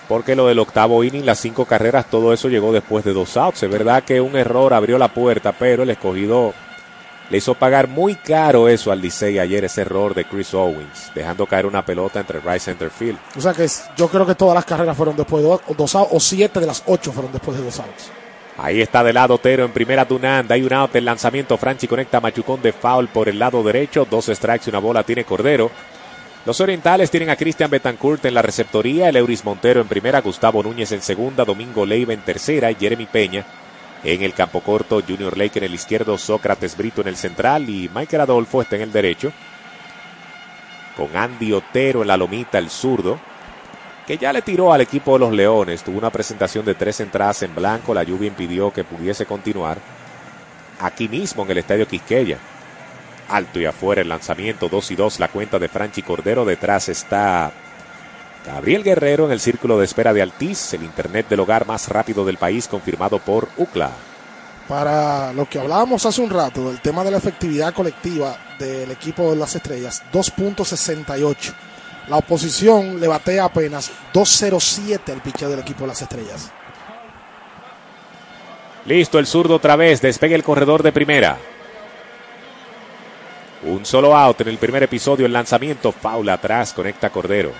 [0.07, 3.61] Porque lo del octavo inning, las cinco carreras, todo eso llegó después de dos outs.
[3.61, 6.53] Es verdad que un error abrió la puerta, pero el escogido
[7.29, 11.45] le hizo pagar muy caro eso al Licey ayer, ese error de Chris Owens, dejando
[11.45, 13.19] caer una pelota entre right center field.
[13.37, 16.19] O sea que yo creo que todas las carreras fueron después de dos outs, o
[16.19, 18.11] siete de las ocho fueron después de dos outs.
[18.61, 20.55] Ahí está de lado Otero en primera Dunanda.
[20.55, 21.57] Hay un out el lanzamiento.
[21.57, 24.05] Franchi conecta a Machucón de foul por el lado derecho.
[24.09, 25.71] Dos strikes y una bola tiene Cordero.
[26.45, 30.63] Los orientales tienen a Cristian Betancourt en la receptoría, el Euris Montero en primera, Gustavo
[30.63, 33.45] Núñez en segunda, Domingo Leiva en tercera y Jeremy Peña
[34.03, 37.89] en el campo corto, Junior Lake en el izquierdo, Sócrates Brito en el central y
[37.93, 39.31] Michael Adolfo está en el derecho.
[40.95, 43.19] Con Andy Otero en la lomita, el zurdo,
[44.09, 45.83] que ya le tiró al equipo de los Leones.
[45.83, 49.77] Tuvo una presentación de tres entradas en blanco, la lluvia impidió que pudiese continuar.
[50.79, 52.39] Aquí mismo en el estadio Quisqueya.
[53.29, 56.43] Alto y afuera el lanzamiento, 2 y 2 la cuenta de Franchi Cordero.
[56.43, 57.51] Detrás está
[58.47, 62.25] Gabriel Guerrero en el círculo de espera de Altiz, el internet del hogar más rápido
[62.25, 63.91] del país, confirmado por UCLA.
[64.67, 69.29] Para lo que hablábamos hace un rato, el tema de la efectividad colectiva del equipo
[69.29, 71.68] de las estrellas, 2.68.
[72.09, 76.51] La oposición le batea apenas 2.07 al picheo del equipo de las estrellas.
[78.85, 81.37] Listo el zurdo otra vez, despegue el corredor de primera.
[83.63, 87.51] Un solo out en el primer episodio, el lanzamiento, faula atrás, conecta Cordero.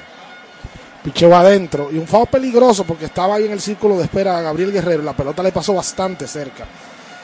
[1.04, 4.42] Picheo adentro y un foul peligroso porque estaba ahí en el círculo de espera a
[4.42, 5.04] Gabriel Guerrero.
[5.04, 6.66] La pelota le pasó bastante cerca.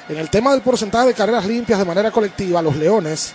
[0.08, 3.34] En el tema del porcentaje de carreras limpias de manera colectiva, los Leones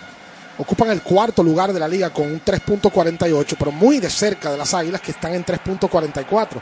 [0.61, 4.59] ocupan el cuarto lugar de la liga con un 3.48, pero muy de cerca de
[4.59, 6.61] las Águilas que están en 3.44.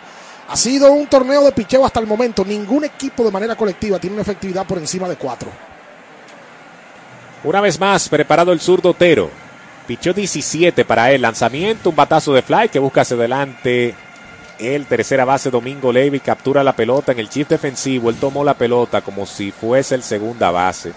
[0.49, 2.45] Ha sido un torneo de picheo hasta el momento.
[2.45, 5.51] Ningún equipo de manera colectiva tiene una efectividad por encima de 4.
[7.45, 9.31] Una vez más, preparado el zurdo Otero.
[9.87, 11.23] Pichó 17 para él.
[11.23, 13.95] Lanzamiento, un batazo de fly que busca hacia adelante.
[14.61, 18.11] El tercera base Domingo Levy captura la pelota en el chip defensivo.
[18.11, 20.93] Él tomó la pelota como si fuese el segunda base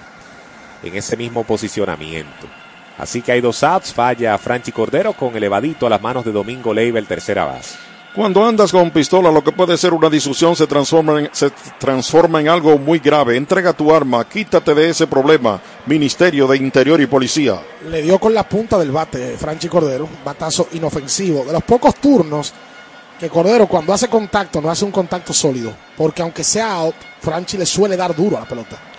[0.83, 2.60] en ese mismo posicionamiento.
[3.01, 3.91] Así que hay dos outs.
[3.91, 7.75] Falla Franchi Cordero con elevadito a las manos de Domingo Levy, el tercera base.
[8.13, 11.49] Cuando andas con pistola, lo que puede ser una discusión se transforma, en, se
[11.79, 13.37] transforma en algo muy grave.
[13.37, 15.59] Entrega tu arma, quítate de ese problema.
[15.87, 17.59] Ministerio de Interior y Policía.
[17.89, 21.43] Le dio con la punta del bate Franchi Cordero, batazo inofensivo.
[21.43, 22.53] De los pocos turnos
[23.19, 27.57] que Cordero cuando hace contacto no hace un contacto sólido, porque aunque sea out, Franchi
[27.57, 28.90] le suele dar duro a la pelota.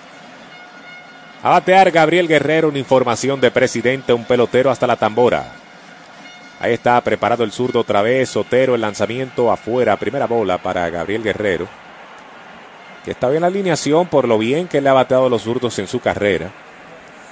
[1.45, 5.45] A batear Gabriel Guerrero, una información de presidente, un pelotero hasta la tambora.
[6.61, 8.28] Ahí está preparado el zurdo otra vez.
[8.28, 9.97] Sotero, el lanzamiento afuera.
[9.97, 11.66] Primera bola para Gabriel Guerrero.
[13.05, 15.88] Que está bien la alineación por lo bien que le ha bateado los zurdos en
[15.88, 16.53] su carrera.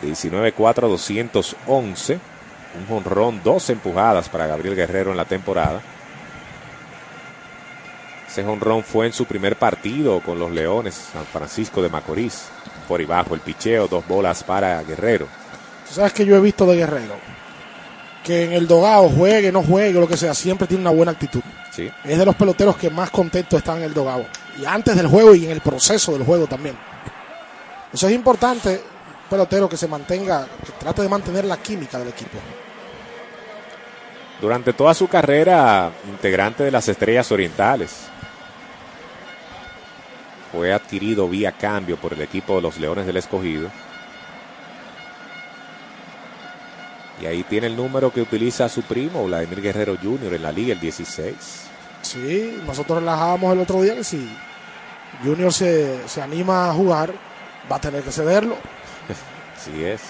[0.03, 2.19] 19-4, 211.
[2.81, 5.81] Un jonrón, dos empujadas para Gabriel Guerrero en la temporada.
[8.29, 12.49] Ese jonrón fue en su primer partido con los Leones, San Francisco de Macorís.
[12.89, 15.27] Por y bajo el picheo, dos bolas para Guerrero.
[15.89, 17.31] Tú sabes que yo he visto de Guerrero
[18.23, 21.41] que en el dogado juegue, no juegue, lo que sea, siempre tiene una buena actitud.
[21.71, 21.91] Sí.
[22.05, 24.27] Es de los peloteros que más contento están en el dogado.
[24.61, 26.77] Y antes del juego y en el proceso del juego también.
[27.93, 32.09] Eso es importante, un pelotero que se mantenga, que trate de mantener la química del
[32.09, 32.39] equipo.
[34.41, 38.09] Durante toda su carrera, integrante de las Estrellas Orientales.
[40.53, 43.71] Fue adquirido vía cambio por el equipo de los Leones del Escogido.
[47.21, 50.35] Y ahí tiene el número que utiliza su primo, Vladimir Guerrero Jr.
[50.35, 51.35] en la liga, el 16.
[52.03, 54.27] Sí, nosotros relajábamos el otro día que si
[55.23, 57.13] Junior se, se anima a jugar,
[57.71, 58.57] va a tener que cederlo.
[59.57, 60.01] Así es.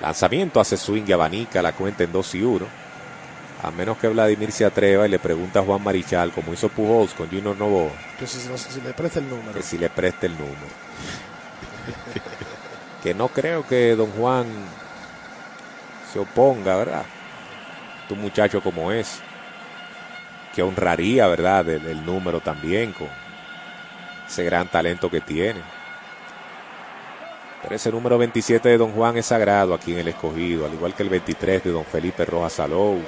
[0.00, 2.66] Lanzamiento hace swing y abanica la cuenta en 2 y 1.
[3.62, 7.12] A menos que Vladimir se atreva y le pregunta a Juan Marichal, como hizo Pujols
[7.14, 9.52] con Junior Novo, Que si, si- si le presta el número.
[9.52, 10.56] que si le preste el número.
[13.02, 14.46] que no creo que don Juan
[16.12, 17.04] se oponga, ¿verdad?
[18.10, 19.20] Un muchacho como es,
[20.54, 21.68] que honraría, ¿verdad?
[21.68, 23.08] El, el número también con
[24.26, 25.60] ese gran talento que tiene.
[27.62, 30.94] Pero ese número 27 de don Juan es sagrado aquí en el escogido, al igual
[30.94, 33.02] que el 23 de don Felipe Rojas Salou.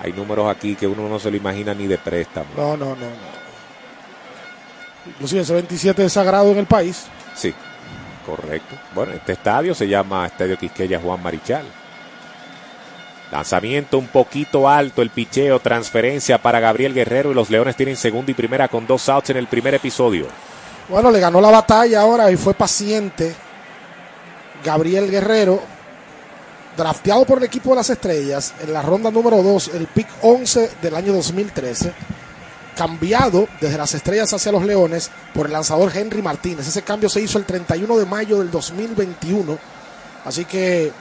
[0.00, 2.48] Hay números aquí que uno no se lo imagina ni de préstamo.
[2.56, 3.38] No, no, no, no.
[5.06, 7.06] Inclusive ese 27 es sagrado en el país.
[7.34, 7.54] Sí,
[8.24, 8.76] correcto.
[8.94, 11.64] Bueno, este estadio se llama Estadio Quisqueya Juan Marichal.
[13.30, 18.30] Lanzamiento un poquito alto, el picheo, transferencia para Gabriel Guerrero y los Leones tienen segunda
[18.30, 20.26] y primera con dos outs en el primer episodio.
[20.88, 23.34] Bueno, le ganó la batalla ahora y fue paciente
[24.64, 25.60] Gabriel Guerrero,
[26.76, 30.70] drafteado por el equipo de las estrellas en la ronda número 2, el pick 11
[30.82, 31.92] del año 2013,
[32.76, 36.66] cambiado desde las estrellas hacia los leones por el lanzador Henry Martínez.
[36.68, 39.58] Ese cambio se hizo el 31 de mayo del 2021.
[40.24, 40.92] Así que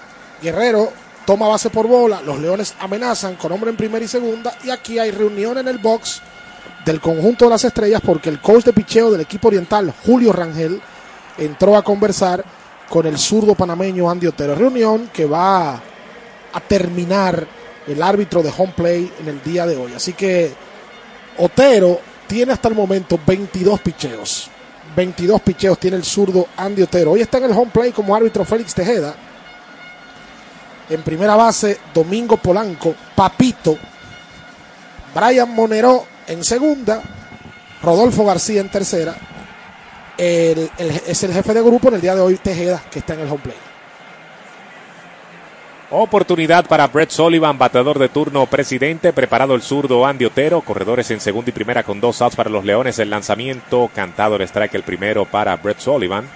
[0.41, 0.91] Guerrero
[1.25, 4.97] toma base por bola, los leones amenazan con hombre en primera y segunda y aquí
[4.97, 6.21] hay reunión en el box
[6.85, 10.81] del conjunto de las estrellas porque el coach de picheo del equipo oriental, Julio Rangel,
[11.37, 12.45] entró a conversar
[12.89, 14.55] con el zurdo panameño Andy Otero.
[14.55, 17.47] Reunión que va a terminar
[17.87, 19.93] el árbitro de home play en el día de hoy.
[19.93, 20.53] Así que
[21.37, 24.49] Otero tiene hasta el momento 22 picheos.
[24.95, 27.11] 22 picheos tiene el zurdo Andy Otero.
[27.11, 29.15] Hoy está en el home play como árbitro Félix Tejeda.
[30.89, 33.77] En primera base, Domingo Polanco, Papito,
[35.13, 37.01] Brian Monero en segunda,
[37.83, 39.15] Rodolfo García en tercera.
[40.17, 43.27] Es el jefe de grupo en el día de hoy, Tejeda, que está en el
[43.27, 43.55] home play.
[45.89, 49.13] Oportunidad para Brett Sullivan, bateador de turno presidente.
[49.13, 50.59] Preparado el zurdo Andy Otero.
[50.59, 52.99] Corredores en segunda y primera con dos outs para los Leones.
[52.99, 56.27] El lanzamiento cantado el strike el primero para Brett Sullivan.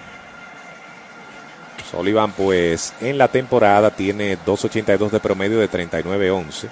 [1.91, 6.69] Sullivan, pues en la temporada tiene 2.82 de promedio de 39-11.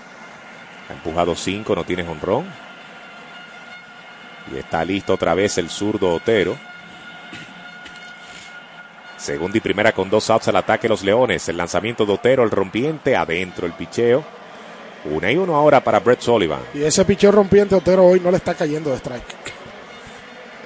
[0.90, 2.46] Ha empujado 5, no tiene jonrón.
[4.54, 6.56] Y está listo otra vez el zurdo Otero.
[9.20, 11.50] Segunda y primera con dos outs al ataque los Leones.
[11.50, 14.24] El lanzamiento de Otero, el rompiente, adentro el picheo.
[15.06, 16.62] Una y uno ahora para Brett Sullivan.
[16.74, 19.24] Y ese picheo rompiente Otero hoy no le está cayendo de strike.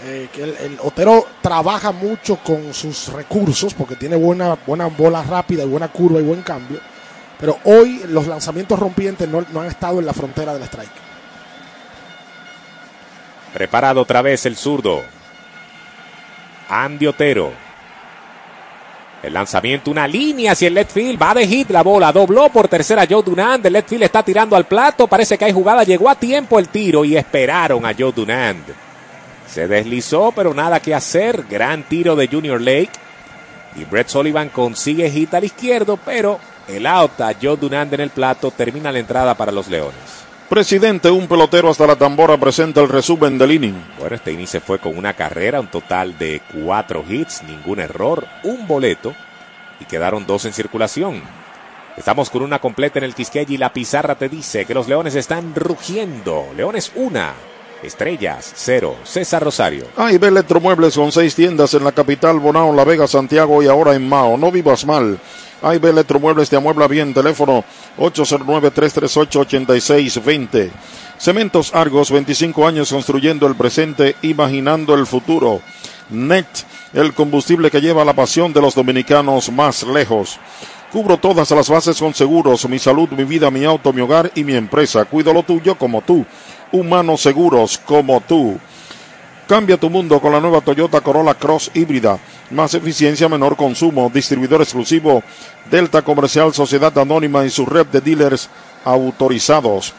[0.05, 5.23] Eh, que el, el Otero trabaja mucho con sus recursos porque tiene buena, buena bola
[5.23, 6.77] rápida y buena curva y buen cambio.
[7.39, 10.91] Pero hoy los lanzamientos rompientes no, no han estado en la frontera del strike.
[13.53, 15.03] Preparado otra vez el zurdo.
[16.67, 17.62] Andy Otero.
[19.23, 21.19] El lanzamiento, una línea hacia el left field.
[21.19, 22.11] Va de hit la bola.
[22.11, 23.65] Dobló por tercera Joe Dunand.
[23.65, 25.07] El left field está tirando al plato.
[25.07, 25.85] Parece que hay jugada.
[25.85, 28.65] Llegó a tiempo el tiro y esperaron a Joe Dunand.
[29.47, 31.45] Se deslizó, pero nada que hacer.
[31.49, 32.91] Gran tiro de Junior Lake.
[33.77, 38.09] Y Brett Sullivan consigue hit al izquierdo, pero el out a Joe Dunand en el
[38.09, 40.22] plato termina la entrada para los Leones.
[40.49, 43.81] Presidente, un pelotero hasta la tambora presenta el resumen del inning.
[43.97, 48.27] Bueno, este inning se fue con una carrera, un total de cuatro hits, ningún error,
[48.43, 49.15] un boleto
[49.79, 51.21] y quedaron dos en circulación.
[51.97, 55.15] Estamos con una completa en el Quisqueya y la pizarra te dice que los Leones
[55.15, 56.45] están rugiendo.
[56.55, 57.33] Leones una,
[57.83, 58.95] Estrellas cero.
[59.03, 59.85] César Rosario.
[59.97, 64.07] AIB Electromuebles con seis tiendas en la capital, Bonao, La Vega, Santiago y ahora en
[64.07, 64.37] Mao.
[64.37, 65.19] No vivas mal.
[65.63, 67.13] AIB Electromuebles te amuebla bien.
[67.13, 67.63] Teléfono
[67.97, 70.71] 809-338-8620.
[71.17, 75.61] Cementos Argos, 25 años construyendo el presente, imaginando el futuro.
[76.09, 76.45] NET,
[76.93, 80.37] el combustible que lleva la pasión de los dominicanos más lejos.
[80.91, 84.43] Cubro todas las bases con seguros, mi salud, mi vida, mi auto, mi hogar y
[84.43, 85.05] mi empresa.
[85.05, 86.25] Cuido lo tuyo como tú.
[86.71, 88.59] Humanos seguros como tú.
[89.47, 92.17] Cambia tu mundo con la nueva Toyota Corolla Cross híbrida.
[92.51, 94.09] Más eficiencia, menor consumo.
[94.13, 95.21] Distribuidor exclusivo
[95.69, 98.49] Delta Comercial Sociedad Anónima y su red de dealers
[98.85, 99.93] autorizados.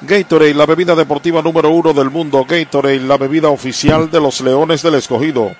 [0.00, 2.44] Gatorade, la bebida deportiva número uno del mundo.
[2.48, 5.54] Gatorade, la bebida oficial de los Leones del Escogido.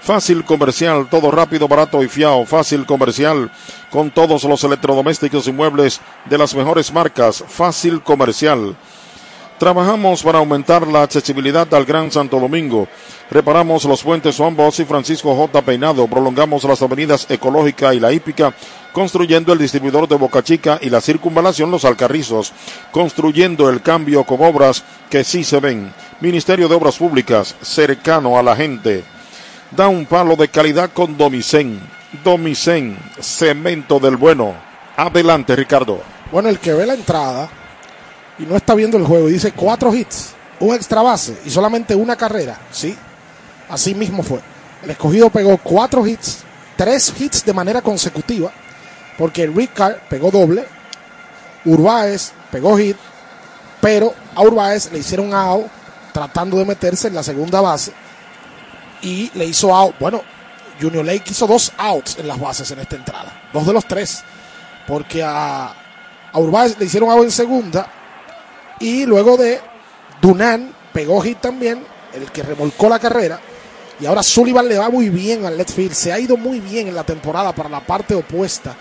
[0.00, 2.44] Fácil comercial, todo rápido, barato y fiado.
[2.44, 3.50] Fácil comercial,
[3.90, 7.42] con todos los electrodomésticos y muebles de las mejores marcas.
[7.48, 8.76] Fácil comercial.
[9.58, 12.88] Trabajamos para aumentar la accesibilidad al Gran Santo Domingo.
[13.30, 15.62] Reparamos los puentes Juan Bosch y Francisco J.
[15.62, 16.08] Peinado.
[16.08, 18.52] Prolongamos las avenidas Ecológica y La Hípica,
[18.92, 22.52] construyendo el distribuidor de Boca Chica y la circunvalación Los Alcarrizos,
[22.90, 25.94] construyendo el cambio con obras que sí se ven.
[26.20, 29.04] Ministerio de Obras Públicas, cercano a la gente.
[29.70, 31.80] Da un palo de calidad con Domicén.
[32.24, 34.52] Domicén, cemento del bueno.
[34.96, 36.00] Adelante, Ricardo.
[36.32, 37.48] Bueno, el que ve la entrada
[38.38, 41.94] y no está viendo el juego y dice cuatro hits, un extra base y solamente
[41.94, 42.96] una carrera, sí,
[43.68, 44.40] así mismo fue.
[44.82, 46.44] El escogido pegó cuatro hits,
[46.76, 48.52] tres hits de manera consecutiva,
[49.16, 50.66] porque Ricard pegó doble,
[51.64, 52.96] Urbáez pegó hit,
[53.80, 55.66] pero a Urbáez le hicieron out
[56.12, 57.92] tratando de meterse en la segunda base
[59.02, 59.94] y le hizo out.
[59.98, 60.22] Bueno,
[60.80, 64.22] Junior Lake hizo dos outs en las bases en esta entrada, dos de los tres,
[64.86, 65.74] porque a,
[66.32, 67.88] a Urbáez le hicieron out en segunda
[68.80, 69.60] y luego de
[70.20, 73.40] Dunan pegó hit también, el que remolcó la carrera.
[74.00, 75.92] Y ahora Sullivan le va muy bien al left field.
[75.92, 78.74] Se ha ido muy bien en la temporada para la parte opuesta.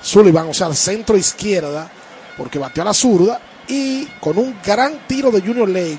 [0.00, 1.90] Sullivan, o sea, centro izquierda,
[2.36, 3.40] porque bateó a la zurda.
[3.66, 5.98] Y con un gran tiro de Junior Lake,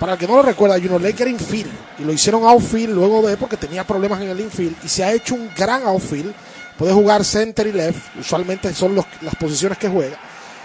[0.00, 3.20] Para el que no lo recuerda, Junior Lake era infield y lo hicieron outfield luego
[3.20, 6.34] de porque tenía problemas en el infield y se ha hecho un gran outfield.
[6.78, 10.18] Puede jugar center y left, usualmente son las posiciones que juega.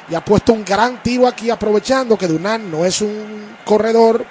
[0.09, 4.25] Y ha puesto un gran tiro aquí aprovechando que Dunan no es un corredor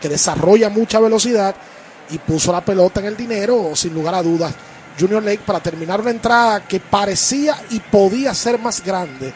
[0.00, 1.54] que desarrolla mucha velocidad
[2.10, 4.54] y puso la pelota en el dinero sin lugar a dudas.
[4.98, 9.32] Junior Lake para terminar una entrada que parecía y podía ser más grande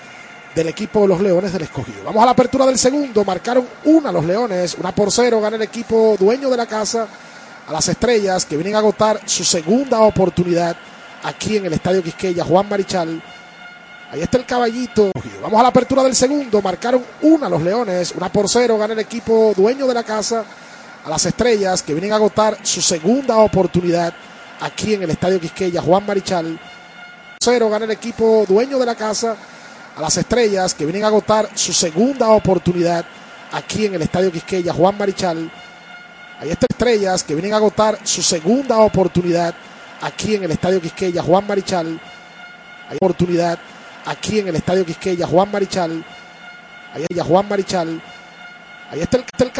[0.54, 2.04] del equipo de los Leones del Escogido.
[2.04, 3.24] Vamos a la apertura del segundo.
[3.24, 5.40] Marcaron una los Leones, una por cero.
[5.40, 7.06] Gana el equipo dueño de la casa
[7.66, 10.76] a las estrellas que vienen a agotar su segunda oportunidad
[11.22, 12.44] aquí en el Estadio Quisqueya.
[12.44, 13.22] Juan Marichal.
[14.12, 15.10] Ahí está el caballito.
[15.40, 16.60] Vamos a la apertura del segundo.
[16.60, 18.76] Marcaron una los Leones, una por cero.
[18.76, 20.44] Gana el equipo dueño de la casa
[21.02, 24.12] a las estrellas que vienen a agotar su segunda oportunidad
[24.60, 25.80] aquí en el Estadio Quisqueya.
[25.80, 26.60] Juan Marichal.
[27.42, 29.34] Cero gana el equipo dueño de la casa
[29.96, 33.06] a las estrellas que vienen a agotar su segunda oportunidad
[33.50, 34.74] aquí en el Estadio Quisqueya.
[34.74, 35.50] Juan Marichal.
[36.38, 39.54] Ahí está estrellas que vienen a agotar su segunda oportunidad
[40.02, 41.22] aquí en el Estadio Quisqueya.
[41.22, 41.98] Juan Marichal.
[42.90, 43.58] Hay oportunidad
[44.04, 45.26] aquí en el Estadio Quisqueya.
[45.26, 46.04] Juan Marichal.
[46.94, 48.00] Ahí está Juan Marichal.
[48.90, 49.52] Ahí está el